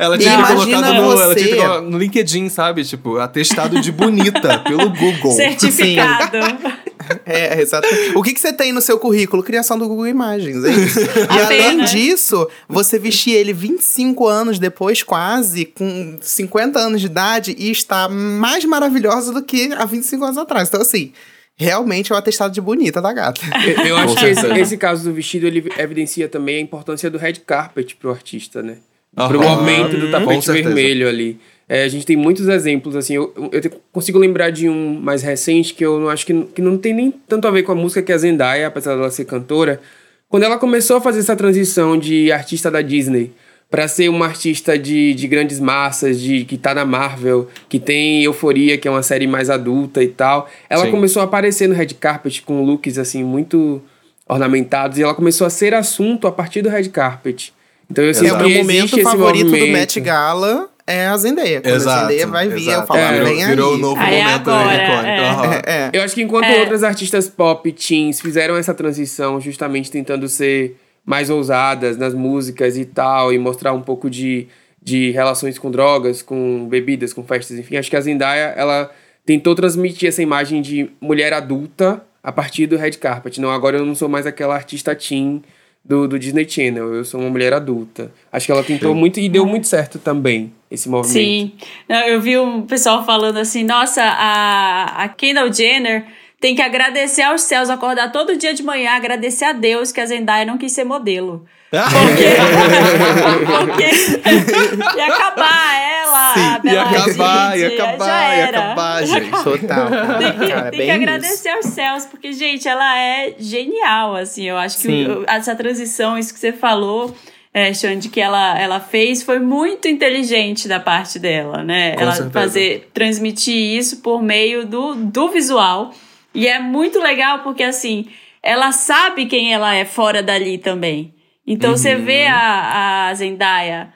[0.00, 1.22] Ela tinha colocado no, você...
[1.22, 2.82] ela tinha no LinkedIn, sabe?
[2.84, 5.32] Tipo, atestado de bonita pelo Google.
[5.32, 6.38] Certificado.
[7.26, 7.88] É, exato.
[8.14, 9.42] O que, que você tem no seu currículo?
[9.42, 11.00] Criação do Google Imagens, é isso.
[11.00, 17.56] e além disso, você vestir ele 25 anos depois, quase, com 50 anos de idade,
[17.58, 20.68] e está mais maravilhosa do que há 25 anos atrás.
[20.68, 21.12] Então, assim,
[21.56, 23.40] realmente é um atestado de bonita da gata.
[23.66, 27.18] Eu, eu acho que esse, esse, caso do vestido, ele evidencia também a importância do
[27.18, 28.76] red carpet pro artista, né?
[29.16, 29.28] Uhum.
[29.28, 31.38] Pro momento do tapete vermelho ali.
[31.68, 35.72] É, a gente tem muitos exemplos, assim, eu, eu consigo lembrar de um mais recente
[35.72, 38.02] que eu não acho que, que não tem nem tanto a ver com a música
[38.02, 39.80] que é a Zendaya, apesar dela ser cantora.
[40.28, 43.32] Quando ela começou a fazer essa transição de artista da Disney
[43.70, 48.24] para ser uma artista de, de grandes massas, de que tá na Marvel, que tem
[48.24, 50.90] Euforia, que é uma série mais adulta e tal, ela Sim.
[50.90, 53.80] começou a aparecer no red carpet com looks assim muito
[54.28, 57.52] ornamentados e ela começou a ser assunto a partir do red carpet.
[57.90, 59.66] Então eu sinto é, o meu momento favorito movimento.
[59.66, 61.60] do Met Gala é a Zendaya.
[61.60, 62.80] Quando exato, a Zendaya vai vir, exato.
[62.80, 63.76] eu falo, é, vem virou, aí.
[63.76, 65.54] o novo aí momento agora, icônico.
[65.66, 65.86] É.
[65.86, 66.60] É, eu acho que enquanto é.
[66.60, 72.84] outras artistas pop, teens, fizeram essa transição justamente tentando ser mais ousadas nas músicas e
[72.84, 74.46] tal, e mostrar um pouco de,
[74.80, 77.76] de relações com drogas, com bebidas, com festas, enfim.
[77.76, 78.90] Acho que a Zendaya, ela
[79.26, 83.40] tentou transmitir essa imagem de mulher adulta a partir do red carpet.
[83.40, 85.42] Não, agora eu não sou mais aquela artista teen
[85.84, 86.94] do, do Disney Channel.
[86.94, 88.12] Eu sou uma mulher adulta.
[88.32, 88.98] Acho que ela tentou Sim.
[88.98, 91.12] muito e deu muito certo também esse movimento.
[91.12, 91.52] Sim.
[91.88, 96.04] Eu vi um pessoal falando assim: nossa, a, a Kendall Jenner
[96.40, 100.06] tem que agradecer aos céus, acordar todo dia de manhã, agradecer a Deus que a
[100.06, 101.44] Zendaya não quis ser modelo.
[101.70, 102.24] Porque,
[103.46, 109.30] porque ia acabar ela, Sim, a Bela ia acabar, ia acabar, ia acabar, gente.
[109.30, 109.88] Total.
[110.18, 114.44] Tem que, cara, tem que agradecer aos céus, porque, gente, ela é genial, assim.
[114.48, 117.14] Eu acho que o, essa transição, isso que você falou,
[117.54, 121.94] é, Xande, que ela, ela fez foi muito inteligente da parte dela, né?
[121.94, 122.32] Com ela certeza.
[122.32, 125.94] fazer, transmitir isso por meio do, do visual.
[126.34, 128.08] E é muito legal porque, assim,
[128.42, 131.14] ela sabe quem ela é fora dali também.
[131.46, 131.76] Então uhum.
[131.76, 133.92] você vê a, a Zendaya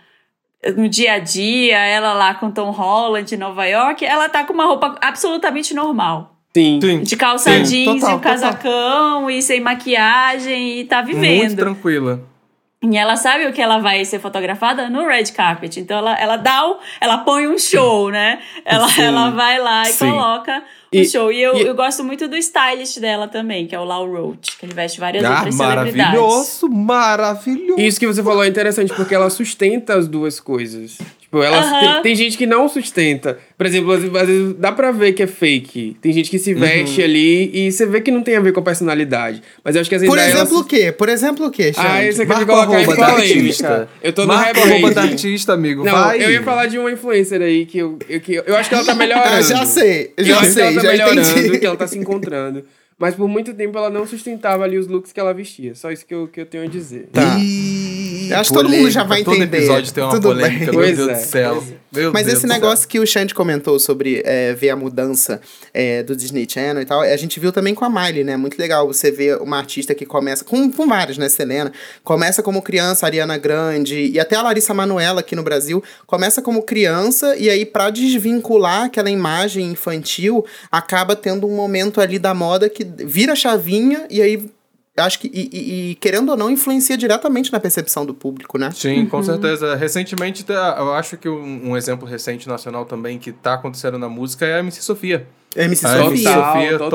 [0.77, 4.53] no dia a dia, ela lá com Tom Holland em Nova York, ela tá com
[4.53, 6.39] uma roupa absolutamente normal.
[6.57, 6.79] Sim.
[7.03, 7.63] De calça Sim.
[7.65, 9.31] jeans total, e um casacão total.
[9.31, 11.39] e sem maquiagem e tá vivendo.
[11.39, 12.23] Muito tranquila.
[12.83, 15.81] E ela sabe o que ela vai ser fotografada no red carpet.
[15.81, 18.39] Então ela, ela dá o, ela põe um show, né?
[18.65, 20.11] Ela, ela vai lá e Sim.
[20.95, 21.33] Coloca e, show.
[21.33, 24.57] E eu, e eu gosto muito do stylist dela também, que é o Lau Roach,
[24.59, 29.15] que ele veste várias ah, outras maravilhoso, Maravilhoso, Isso que você falou é interessante, porque
[29.15, 30.99] ela sustenta as duas coisas.
[31.35, 31.81] Tipo, elas, uhum.
[31.81, 33.39] tem, tem, gente que não sustenta.
[33.59, 35.97] Por exemplo, às vezes dá pra ver que é fake.
[36.01, 37.05] Tem gente que se veste uhum.
[37.05, 39.43] ali e você vê que não tem a ver com a personalidade.
[39.65, 40.93] Mas eu acho que as Por exemplo o quê?
[40.93, 41.89] Por exemplo o quê, Xande?
[41.89, 43.89] Ah, isso aqui eu colocar em polêmica.
[44.01, 45.85] Eu tô Marca no arroba da artista, amigo.
[45.85, 46.23] Não, Vai.
[46.23, 48.75] eu ia falar de uma influencer aí que eu, eu, que eu, eu acho que
[48.77, 49.27] ela tá melhorando.
[49.35, 50.63] ah, já sei, já eu sei.
[50.63, 51.59] Acho ela tá melhorando, entendi.
[51.61, 52.65] que ela tá se encontrando.
[52.99, 55.75] Mas por muito tempo ela não sustentava ali os looks que ela vestia.
[55.75, 57.09] Só isso que eu, que eu tenho a dizer.
[57.13, 57.37] Tá.
[57.41, 58.14] E...
[58.33, 59.59] Acho que todo mundo já vai Todo entender.
[59.59, 60.65] episódio tem uma Tudo polêmica, bem.
[60.67, 61.65] meu Pois Deus é, do céu.
[61.93, 62.89] Meu Mas Deus esse negócio céu.
[62.89, 65.41] que o Xande comentou sobre é, ver a mudança
[65.73, 68.37] é, do Disney Channel e tal, a gente viu também com a Miley, né?
[68.37, 71.73] Muito legal você ver uma artista que começa, com, com várias, né, Selena?
[72.03, 76.63] Começa como criança, Ariana Grande, e até a Larissa Manoela aqui no Brasil, começa como
[76.63, 82.69] criança, e aí pra desvincular aquela imagem infantil, acaba tendo um momento ali da moda
[82.69, 84.51] que vira a chavinha, e aí
[84.97, 88.71] acho que, e, e- e, querendo ou não, influencia diretamente na percepção do público, né?
[88.73, 89.75] Sim, com certeza.
[89.75, 94.09] Recentemente, tá- eu acho que um, um exemplo recente nacional também que tá acontecendo na
[94.09, 95.27] música é a MC Sofia.
[95.57, 96.33] MC A MC Sofia.
[96.33, 96.91] Sofia, total.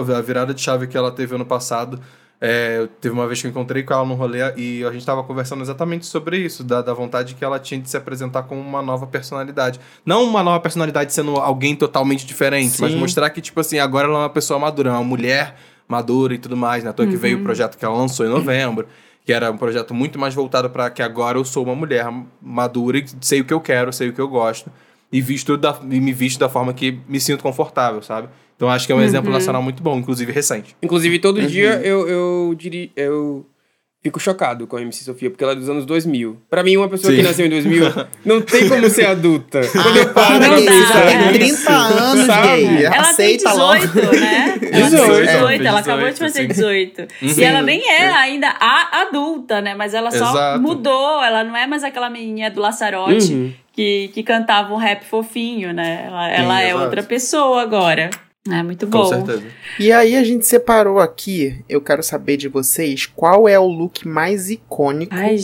[0.00, 0.14] total.
[0.16, 2.00] A virada de chave que ela teve ano passado.
[2.44, 5.22] É, teve uma vez que eu encontrei com ela no rolê e a gente tava
[5.22, 8.82] conversando exatamente sobre isso, da, da vontade que ela tinha de se apresentar como uma
[8.82, 9.78] nova personalidade.
[10.04, 12.98] Não uma nova personalidade sendo alguém totalmente diferente, mas Sim.
[12.98, 15.54] mostrar que, tipo assim, agora ela é uma pessoa madura, é uma mulher
[15.88, 16.82] madura e tudo mais.
[16.82, 16.96] Na né?
[16.96, 18.86] toa que veio o projeto que ela lançou em novembro,
[19.24, 22.06] que era um projeto muito mais voltado para que agora eu sou uma mulher
[22.40, 24.70] madura e sei o que eu quero, sei o que eu gosto.
[25.12, 28.28] E, visto da, e me visto da forma que me sinto confortável, sabe?
[28.56, 30.76] Então acho que é um exemplo nacional muito bom, inclusive recente.
[30.80, 33.44] Inclusive, todo dia eu, eu, diri, eu
[34.02, 36.36] fico chocado com a MC Sofia, porque ela é dos anos 2000.
[36.50, 37.18] Pra mim, uma pessoa Sim.
[37.18, 37.84] que nasceu em 2000
[38.24, 39.60] não tem como ser adulta.
[39.70, 41.32] Quando eu paro Para, pra não gay, dá, você tem é.
[41.32, 42.48] 30 anos, Sabe?
[42.48, 42.84] gay.
[42.84, 43.78] Ela Aceita tem logo.
[43.86, 44.58] 18, né?
[44.72, 46.48] Ela 18, tem ela 18, fez ela acabou de 18, fazer sim.
[46.48, 47.08] 18.
[47.40, 49.74] E ela nem é ainda a adulta, né?
[49.74, 50.60] Mas ela só Exato.
[50.60, 53.52] mudou, ela não é mais aquela menininha do Laçarote Uhum.
[53.72, 56.04] que, que cantava um rap fofinho, né?
[56.08, 58.10] Ela, ela é outra pessoa agora.
[58.50, 59.04] É muito Com bom.
[59.04, 59.44] certeza.
[59.78, 64.06] E aí a gente separou aqui, eu quero saber de vocês, qual é o look
[64.06, 65.36] mais icônico Ai,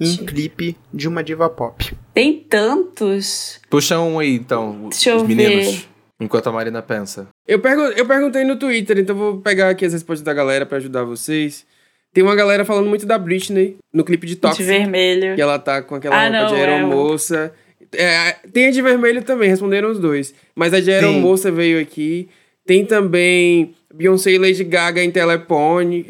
[0.00, 1.94] em clipe de uma diva pop?
[2.14, 3.60] Tem tantos.
[3.68, 5.66] Puxa um aí, então, Deixa eu os meninos.
[5.66, 5.84] ver.
[6.18, 7.28] Enquanto a Marina pensa.
[7.46, 10.78] Eu, pergun eu perguntei no Twitter, então vou pegar aqui as respostas da galera pra
[10.78, 11.66] ajudar vocês.
[12.14, 14.64] Tem uma galera falando muito da Britney no clipe de De Toxic.
[14.64, 15.34] vermelho.
[15.34, 17.52] Que ela tá com aquela Ah, roupa não, de é aeromoça.
[17.92, 20.34] É, tem a de vermelho também, responderam os dois.
[20.54, 22.30] Mas a de aeromoça veio aqui.
[22.66, 26.04] Tem também Beyoncé e Lady Gaga em Telepone.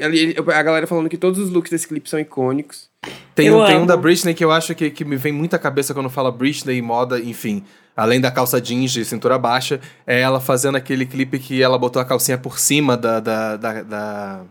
[0.55, 2.89] A galera falando que todos os looks desse clipe são icônicos.
[3.35, 5.59] Tem, um, tem um da Britney que eu acho que, que me vem muito à
[5.59, 7.63] cabeça quando fala Britney e moda, enfim.
[7.95, 12.01] Além da calça jeans e cintura baixa, é ela fazendo aquele clipe que ela botou
[12.01, 14.43] a calcinha por cima da, da, da, da,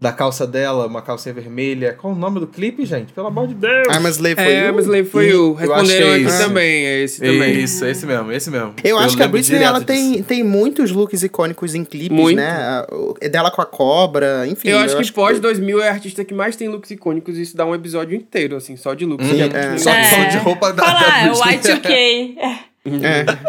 [0.00, 1.92] da calça dela, uma calcinha vermelha.
[1.92, 3.12] Qual o nome do clipe, gente?
[3.12, 3.88] Pelo amor de Deus!
[3.88, 4.74] I'm a Slave for É, You?
[4.74, 5.30] mas Slave for You.
[5.30, 6.38] eu que Responderam é aqui isso.
[6.38, 6.86] também.
[6.86, 7.58] É esse também.
[7.60, 8.74] Isso, esse mesmo, esse mesmo.
[8.84, 10.24] Eu, acho que a Britney, ela tem, disso.
[10.24, 12.36] tem muitos looks icônicos em clipes, Muito.
[12.36, 12.48] né?
[12.48, 12.86] A-
[13.20, 14.68] É dela com a cobra, enfim.
[14.68, 17.56] Eu acho que pós 2000 é a artista que mais tem looks icônicos e isso
[17.56, 19.28] dá um episódio inteiro, assim, só de looks.
[19.28, 19.78] que é, é.
[19.78, 20.04] Só, legal.
[20.10, 22.34] só de roupa da, Fala, da é o Britney.
[22.36, 22.38] Y2K.
[22.38, 22.67] É.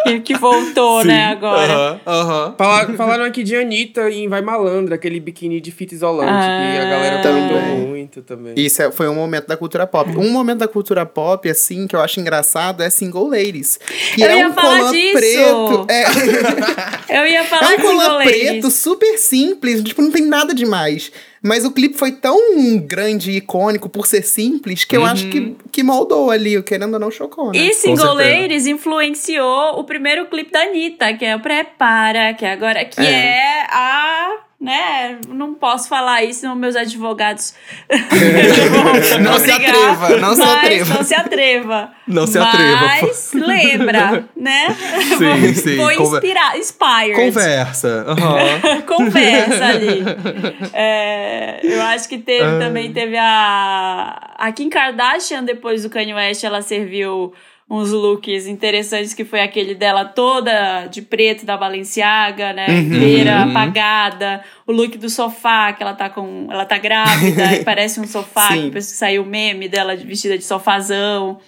[0.04, 1.74] que- que voltou, né, agora.
[1.74, 2.56] Aham, aham.
[2.58, 6.90] Fala- Falaram aqui de Anitta em Vai Malandra, aquele biquíni de fita isolante, que a
[6.90, 7.78] galera Também.
[7.88, 8.54] muito também.
[8.58, 10.10] Isso é- foi um momento da cultura pop.
[10.18, 13.80] Um momento da cultura pop, assim, que eu acho engraçado é Single Ladies.
[14.16, 15.14] Que Eu é ia um falar disso.
[15.14, 15.86] preto.
[15.90, 16.04] É,
[17.20, 20.54] Eu ia é falar um de colã Single preto, super simples, tipo, não tem nada
[20.54, 21.12] demais.
[21.42, 25.56] Mas o clipe foi tão grande e icônico por ser simples que eu acho que,
[25.72, 27.60] que moldou ali, querendo ou não, chocou, né?
[27.60, 28.14] E Single.
[28.14, 33.06] Ladies influenciou o primeiro clipe da Anitta, que é o Prepara, que agora que é,
[33.06, 33.68] É.
[33.72, 37.54] a, né, não posso falar isso, senão meus advogados
[39.22, 40.94] Não se atreva, não se atreva.
[40.96, 41.92] Não se atreva.
[42.08, 42.82] Não se atreva.
[42.82, 44.68] Mas lembra, né?
[45.18, 45.76] Sim, sim.
[45.78, 47.16] Foi inspirado, inspired.
[47.16, 48.06] Conversa.
[48.08, 48.82] aham.
[48.82, 50.04] Conversa ali.
[50.74, 56.44] É, eu acho que teve também teve a a Kim Kardashian depois do Kanye West,
[56.44, 57.34] ela serviu
[57.70, 62.66] uns looks interessantes que foi aquele dela toda de preto da Balenciaga, né?
[62.80, 68.00] Inteira apagada, o look do sofá que ela tá com, ela tá grávida e parece
[68.00, 68.64] um sofá, Sim.
[68.64, 71.40] que parece que saiu o meme dela de- vestida de sofazão.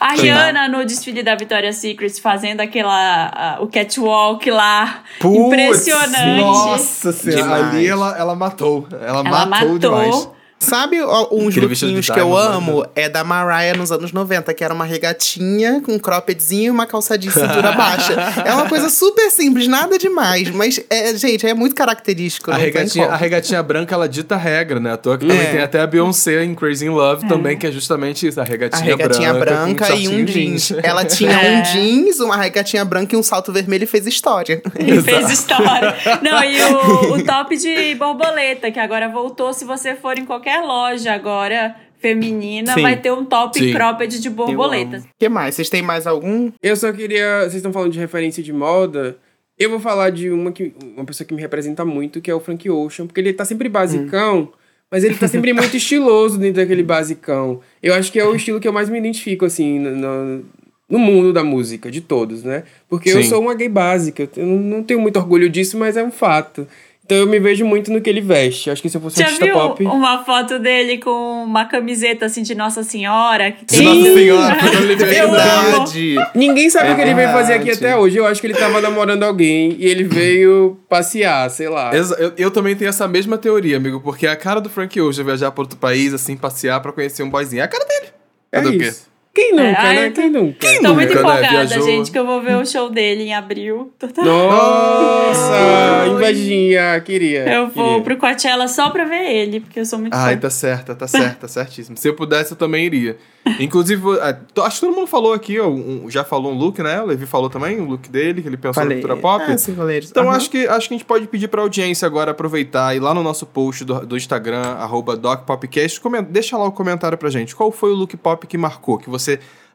[0.00, 6.40] A Rihanna no desfile da Victoria's Secret fazendo aquela a- o catwalk lá, Putz, impressionante.
[6.40, 8.88] Nossa senhora, ali ela, ela matou.
[8.90, 9.78] Ela, Ela matou, matou.
[9.78, 10.28] demais.
[10.62, 12.82] Sabe uns lookinhos que eu amo?
[12.82, 12.88] Né?
[12.94, 16.86] É da Mariah nos anos 90, que era uma regatinha com um croppedzinho e uma
[16.86, 18.12] calça de cintura baixa.
[18.44, 20.50] É uma coisa super simples, nada demais.
[20.50, 22.50] Mas, é, gente, é muito característico.
[22.50, 24.92] A regatinha, a regatinha branca, ela dita regra, né?
[24.92, 25.50] À toa que também é.
[25.50, 27.28] tem até a Beyoncé em Crazy in Love é.
[27.28, 28.40] também, que é justamente isso.
[28.40, 30.68] A regatinha, a regatinha branca, branca e um jeans.
[30.68, 30.72] jeans.
[30.82, 31.58] Ela tinha é.
[31.58, 34.62] um jeans, uma regatinha branca e um salto vermelho e fez história.
[34.82, 35.94] E fez história.
[36.22, 39.52] Não, e o, o top de borboleta, que agora voltou.
[39.52, 42.82] Se você for em qualquer loja agora feminina, Sim.
[42.82, 43.72] vai ter um top Sim.
[43.72, 45.04] cropped de borboletas.
[45.04, 45.54] O que mais?
[45.54, 46.50] Vocês têm mais algum?
[46.60, 47.42] Eu só queria.
[47.42, 49.16] Vocês estão falando de referência de moda.
[49.56, 52.40] Eu vou falar de uma, que, uma pessoa que me representa muito, que é o
[52.40, 54.40] Frank Ocean, porque ele tá sempre basicão.
[54.40, 54.48] Hum.
[54.90, 57.60] Mas ele tá sempre muito estiloso dentro daquele basicão.
[57.82, 60.44] Eu acho que é o estilo que eu mais me identifico, assim, no,
[60.88, 62.64] no mundo da música, de todos, né?
[62.88, 63.18] Porque Sim.
[63.18, 64.28] eu sou uma gay básica.
[64.36, 66.66] Eu não tenho muito orgulho disso, mas é um fato.
[67.12, 68.70] Então eu me vejo muito no que ele veste.
[68.70, 69.84] Acho que se eu fosse Já um artista viu pop.
[69.84, 73.52] Uma foto dele com uma camiseta assim de Nossa Senhora.
[73.52, 73.84] Que tem...
[73.84, 74.56] Nossa Senhora,
[74.96, 76.16] verdade.
[76.34, 78.16] Ninguém sabe é o que ele veio fazer aqui até hoje.
[78.16, 81.90] Eu acho que ele tava namorando alguém e ele veio passear, sei lá.
[81.94, 85.22] Eu, eu também tenho essa mesma teoria, amigo, porque é a cara do Frank Ocean
[85.22, 87.60] viajar para outro país, assim, passear para conhecer um boyzinho.
[87.60, 88.06] É a cara dele.
[88.50, 89.11] É, é isso.
[89.34, 90.10] Quem nunca, é, né?
[90.10, 90.58] Quem nunca?
[90.58, 91.20] Quem Tô nunca, muito né?
[91.20, 91.82] empolgada, né?
[91.82, 93.90] gente, que eu vou ver o show dele em abril.
[94.22, 97.50] Nossa, invejinha, queria.
[97.50, 98.02] Eu vou queria.
[98.02, 100.40] pro Coachella só pra ver ele, porque eu sou muito Ai, fã.
[100.40, 101.96] tá certa, tá certa, tá certíssimo.
[101.96, 103.16] Se eu pudesse, eu também iria.
[103.58, 107.02] Inclusive, é, acho que todo mundo falou aqui, um, já falou um look, né?
[107.02, 108.98] O Levi falou também o look dele, que ele pensou Falei.
[108.98, 109.44] na cultura pop.
[109.48, 109.74] Ah, sim,
[110.10, 110.30] então, uhum.
[110.30, 113.22] acho, que, acho que a gente pode pedir pra audiência agora aproveitar e lá no
[113.22, 117.56] nosso post do, do Instagram, arroba DocPopcast, deixa lá o comentário pra gente.
[117.56, 119.21] Qual foi o look pop que marcou, que você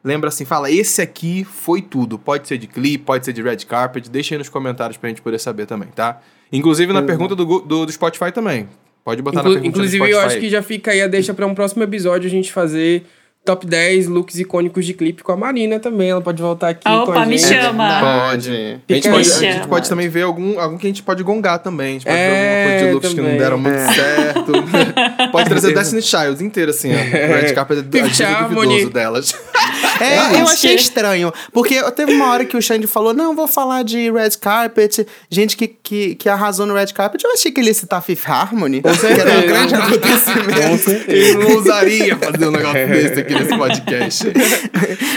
[0.02, 2.18] lembra assim, fala, esse aqui foi tudo.
[2.18, 5.22] Pode ser de clipe, pode ser de red carpet, deixa aí nos comentários pra gente
[5.22, 6.20] poder saber também, tá?
[6.52, 8.68] Inclusive na pergunta do, do, do, Spotify também.
[9.04, 11.46] Pode botar Inclu na pergunta Inclusive, eu acho que já fica aí a deixa para
[11.46, 13.04] um próximo episódio a gente fazer
[13.48, 16.10] top 10 looks icônicos de clipe com a Marina também.
[16.10, 18.28] Ela pode voltar aqui Opa, com a me chama.
[18.28, 18.50] Pode.
[18.86, 21.58] A gente pode, a gente pode também ver algum, algum que a gente pode gongar
[21.60, 21.88] também.
[21.88, 23.24] A gente pode é, ver alguma coisa de looks também.
[23.24, 23.92] que não deram muito é.
[23.94, 24.52] certo.
[25.32, 26.98] pode trazer Destiny Child inteiro, assim, ó.
[27.40, 29.34] Red carpet é duvidoso delas.
[30.00, 31.32] É, eu achei estranho.
[31.52, 35.56] Porque teve uma hora que o Xande falou: não, vou falar de red carpet, gente
[35.56, 37.24] que, que, que arrasou no red carpet.
[37.24, 40.90] Eu achei que ele ia citar Fifth Harmony, que era um grande acontecimento.
[41.08, 44.24] Ele não ousaria fazer um negócio desse aqui nesse podcast.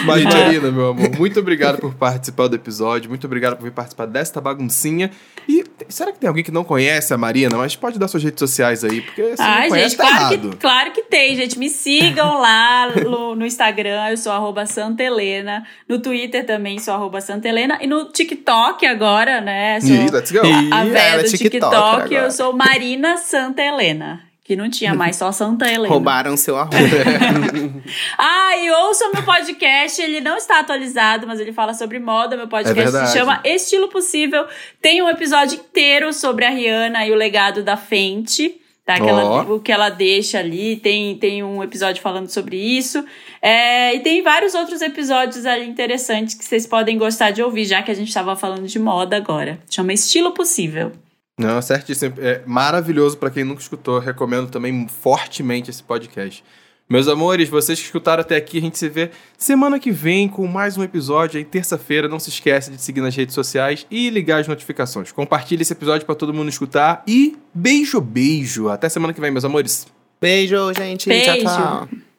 [0.05, 4.05] Mas, Marina, meu amor, muito obrigado por participar do episódio, muito obrigado por vir participar
[4.05, 5.11] desta baguncinha.
[5.47, 7.57] E será que tem alguém que não conhece a Marina?
[7.57, 10.34] Mas pode dar suas redes sociais aí, porque se Ai, não conhece, gente, tá claro
[10.34, 10.49] errado.
[10.49, 11.57] Que, claro que tem, gente.
[11.57, 15.65] Me sigam lá no, no Instagram, eu sou arroba Santa Helena.
[15.88, 17.78] No Twitter também sou arroba Santa Helena.
[17.82, 19.80] E no TikTok agora, né?
[19.82, 20.39] Sou e, let's go.
[20.72, 24.22] A, a véia do TikTok, eu sou Marina Santa Helena.
[24.43, 25.93] Que não tinha mais, só Santa Helena.
[25.93, 26.76] Roubaram seu arroba.
[28.17, 32.36] ah, e ouça o meu podcast, ele não está atualizado, mas ele fala sobre moda.
[32.36, 34.45] Meu podcast é se chama Estilo Possível.
[34.82, 38.61] Tem um episódio inteiro sobre a Rihanna e o legado da Fenty.
[38.91, 38.97] Tá?
[38.97, 39.09] Que oh.
[39.09, 40.75] ela, o que ela deixa ali.
[40.75, 43.03] Tem, tem um episódio falando sobre isso.
[43.41, 47.81] É, e tem vários outros episódios ali interessantes que vocês podem gostar de ouvir, já
[47.81, 49.59] que a gente estava falando de moda agora.
[49.69, 50.91] Chama Estilo Possível.
[51.37, 52.15] Não, certíssimo.
[52.19, 53.99] É maravilhoso para quem nunca escutou.
[53.99, 56.43] Recomendo também fortemente esse podcast.
[56.91, 60.45] Meus amores, vocês que escutaram até aqui, a gente se vê semana que vem com
[60.45, 61.37] mais um episódio.
[61.37, 65.09] Aí, terça-feira, não se esquece de seguir nas redes sociais e ligar as notificações.
[65.09, 67.01] Compartilhe esse episódio para todo mundo escutar.
[67.07, 68.67] E beijo, beijo.
[68.67, 69.87] Até semana que vem, meus amores.
[70.19, 71.07] Beijo, gente.
[71.07, 71.23] Beijo.
[71.23, 72.01] Tchau, tchau.